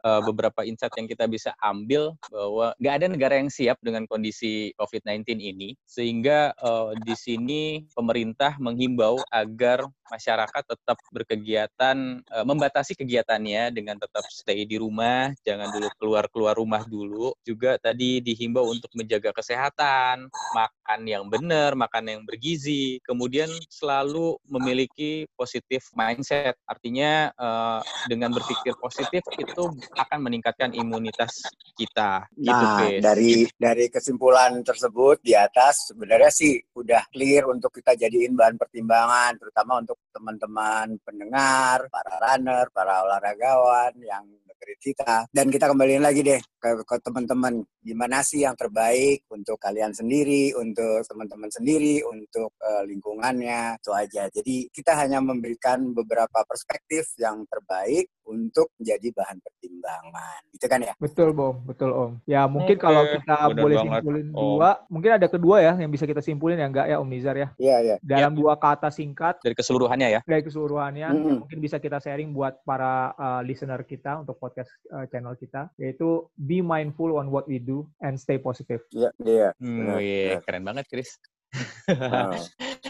uh, 0.04 0.22
beberapa 0.24 0.64
insight 0.64 0.96
yang 0.96 1.08
kita 1.10 1.28
bisa 1.28 1.52
ambil 1.60 2.16
bahwa 2.32 2.74
nggak 2.80 2.96
ada 2.98 3.08
negara 3.12 3.34
yang 3.40 3.52
siap 3.52 3.78
dengan 3.84 4.08
kondisi 4.08 4.72
COVID-19 4.80 5.38
ini, 5.40 5.76
sehingga 5.84 6.56
uh, 6.60 6.96
di 7.04 7.16
sini 7.16 7.62
pemerintah 7.94 8.56
menghimbau 8.60 9.20
agar 9.32 9.86
masyarakat 10.10 10.64
tetap 10.66 10.98
berkegiatan, 11.14 11.98
uh, 12.34 12.46
membatasi 12.46 12.98
kegiatannya 12.98 13.70
dengan 13.70 14.02
tetap 14.02 14.26
stay 14.34 14.66
di 14.66 14.82
rumah, 14.82 15.30
jangan 15.46 15.70
dulu 15.70 15.88
keluar-keluar 16.02 16.58
rumah 16.58 16.82
dulu. 16.88 17.36
Juga 17.46 17.78
tadi 17.78 18.18
dihimbau 18.24 18.66
untuk 18.66 18.90
menjaga 18.98 19.30
kesehatan, 19.36 20.34
makan 20.58 21.02
yang 21.06 21.30
benar, 21.30 21.78
makan 21.78 22.10
yang 22.10 22.22
bergizi, 22.26 22.98
kemudian 23.06 23.50
selalu 23.70 24.40
memiliki 24.50 25.19
positif 25.34 25.90
mindset. 25.98 26.56
Artinya 26.68 27.34
uh, 27.36 27.80
dengan 28.06 28.32
berpikir 28.36 28.78
positif 28.78 29.24
itu 29.36 29.64
akan 29.98 30.20
meningkatkan 30.22 30.72
imunitas 30.76 31.44
kita. 31.76 32.28
Gitu, 32.36 32.52
nah, 32.54 32.86
gitu, 32.86 33.04
dari 33.04 33.34
dari 33.56 33.86
kesimpulan 33.90 34.60
tersebut 34.62 35.24
di 35.24 35.34
atas 35.34 35.92
sebenarnya 35.92 36.32
sih 36.32 36.60
udah 36.76 37.08
clear 37.10 37.50
untuk 37.50 37.74
kita 37.74 37.96
jadiin 37.98 38.38
bahan 38.38 38.56
pertimbangan, 38.60 39.36
terutama 39.40 39.82
untuk 39.82 39.98
teman-teman 40.14 41.00
pendengar, 41.02 41.88
para 41.90 42.14
runner, 42.20 42.66
para 42.70 43.04
olahragawan 43.08 43.96
yang 44.04 44.24
dengerin 44.46 44.80
kita. 44.84 45.14
Dan 45.32 45.48
kita 45.48 45.72
kembaliin 45.72 46.04
lagi 46.04 46.22
deh 46.22 46.42
ke, 46.60 46.84
ke 46.84 46.96
teman-teman 47.00 47.64
gimana 47.90 48.22
sih 48.22 48.46
yang 48.46 48.54
terbaik 48.54 49.26
untuk 49.34 49.58
kalian 49.58 49.90
sendiri, 49.90 50.54
untuk 50.54 51.02
teman-teman 51.10 51.50
sendiri, 51.50 52.06
untuk 52.06 52.54
uh, 52.62 52.86
lingkungannya, 52.86 53.82
itu 53.82 53.90
aja. 53.90 54.30
Jadi 54.30 54.70
kita 54.70 54.94
hanya 54.94 55.18
memberikan 55.18 55.90
beberapa 55.98 56.46
perspektif 56.46 57.10
yang 57.18 57.50
terbaik 57.50 58.14
untuk 58.30 58.70
menjadi 58.78 59.10
bahan 59.10 59.38
pertimbangan. 59.42 60.40
Gitu 60.54 60.66
kan 60.70 60.80
ya? 60.86 60.94
Betul, 61.02 61.34
Bom. 61.34 61.66
Betul, 61.66 61.90
Om. 61.90 62.12
Ya, 62.30 62.46
mungkin 62.46 62.78
okay. 62.78 62.86
kalau 62.86 63.04
kita 63.10 63.36
boleh 63.58 63.76
banget, 63.82 64.02
simpulin 64.06 64.28
om. 64.30 64.38
dua, 64.38 64.70
mungkin 64.86 65.12
ada 65.18 65.28
kedua 65.28 65.58
ya 65.66 65.74
yang 65.82 65.90
bisa 65.90 66.06
kita 66.06 66.22
simpulin 66.22 66.62
ya 66.62 66.70
enggak 66.70 66.86
ya, 66.86 67.02
Om 67.02 67.10
Nizar 67.10 67.34
ya? 67.34 67.50
Iya, 67.58 67.78
iya. 67.82 67.96
Dalam 68.06 68.38
ya. 68.38 68.38
dua 68.38 68.54
kata 68.62 68.94
singkat 68.94 69.42
dari 69.42 69.58
keseluruhannya 69.58 70.08
ya. 70.14 70.22
Dari 70.30 70.46
keseluruhannya 70.46 71.10
mm 71.10 71.18
-hmm. 71.18 71.36
mungkin 71.42 71.60
bisa 71.60 71.82
kita 71.82 71.98
sharing 71.98 72.30
buat 72.36 72.62
para 72.62 73.18
uh, 73.18 73.42
listener 73.42 73.82
kita 73.88 74.22
untuk 74.22 74.38
podcast 74.38 74.70
uh, 74.94 75.10
channel 75.10 75.34
kita 75.40 75.72
yaitu 75.82 76.28
be 76.36 76.60
mindful 76.62 77.18
on 77.18 77.32
what 77.32 77.48
we 77.50 77.58
do 77.58 77.79
and 78.02 78.16
stay 78.18 78.42
positive. 78.42 78.82
Iya, 78.92 79.10
iya. 79.24 79.50
Hmm, 79.60 80.00
iya, 80.02 80.40
keren 80.44 80.66
banget, 80.66 80.86
Chris. 80.90 81.20
Oh. 81.90 82.34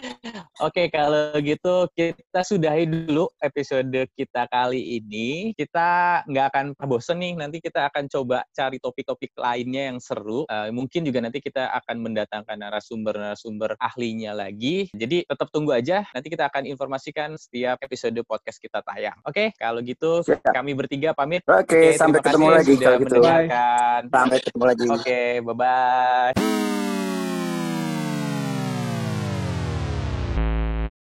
Oke, 0.60 0.92
kalau 0.92 1.32
gitu 1.40 1.88
kita 1.96 2.44
sudahi 2.44 2.84
dulu 2.84 3.32
episode 3.40 4.12
kita 4.12 4.44
kali 4.52 5.00
ini. 5.00 5.56
Kita 5.56 6.22
nggak 6.28 6.46
akan 6.52 6.66
bosen 6.84 7.24
nih, 7.24 7.40
nanti 7.40 7.64
kita 7.64 7.88
akan 7.88 8.12
coba 8.12 8.44
cari 8.52 8.76
topik-topik 8.84 9.32
lainnya 9.40 9.96
yang 9.96 10.04
seru. 10.04 10.44
Uh, 10.52 10.68
mungkin 10.76 11.08
juga 11.08 11.24
nanti 11.24 11.40
kita 11.40 11.72
akan 11.80 12.04
mendatangkan 12.04 12.60
narasumber-narasumber 12.60 13.80
ahlinya 13.80 14.36
lagi. 14.36 14.92
Jadi 14.92 15.24
tetap 15.24 15.48
tunggu 15.48 15.72
aja, 15.72 16.04
nanti 16.12 16.28
kita 16.28 16.52
akan 16.52 16.68
informasikan 16.68 17.40
setiap 17.40 17.80
episode 17.80 18.20
podcast 18.28 18.60
kita 18.60 18.84
tayang. 18.84 19.16
Oke, 19.24 19.56
kalau 19.56 19.80
gitu 19.80 20.28
Siap. 20.28 20.44
kami 20.44 20.76
bertiga 20.76 21.16
pamit. 21.16 21.40
Oke, 21.48 21.96
sampai 21.96 22.20
ketemu 22.20 22.48
lagi 22.52 22.74
kalau 22.76 22.98
gitu. 23.00 23.16
Sampai 24.12 24.38
ketemu 24.44 24.64
lagi. 24.68 24.86
Oke, 24.92 25.20
bye-bye. 25.40 26.79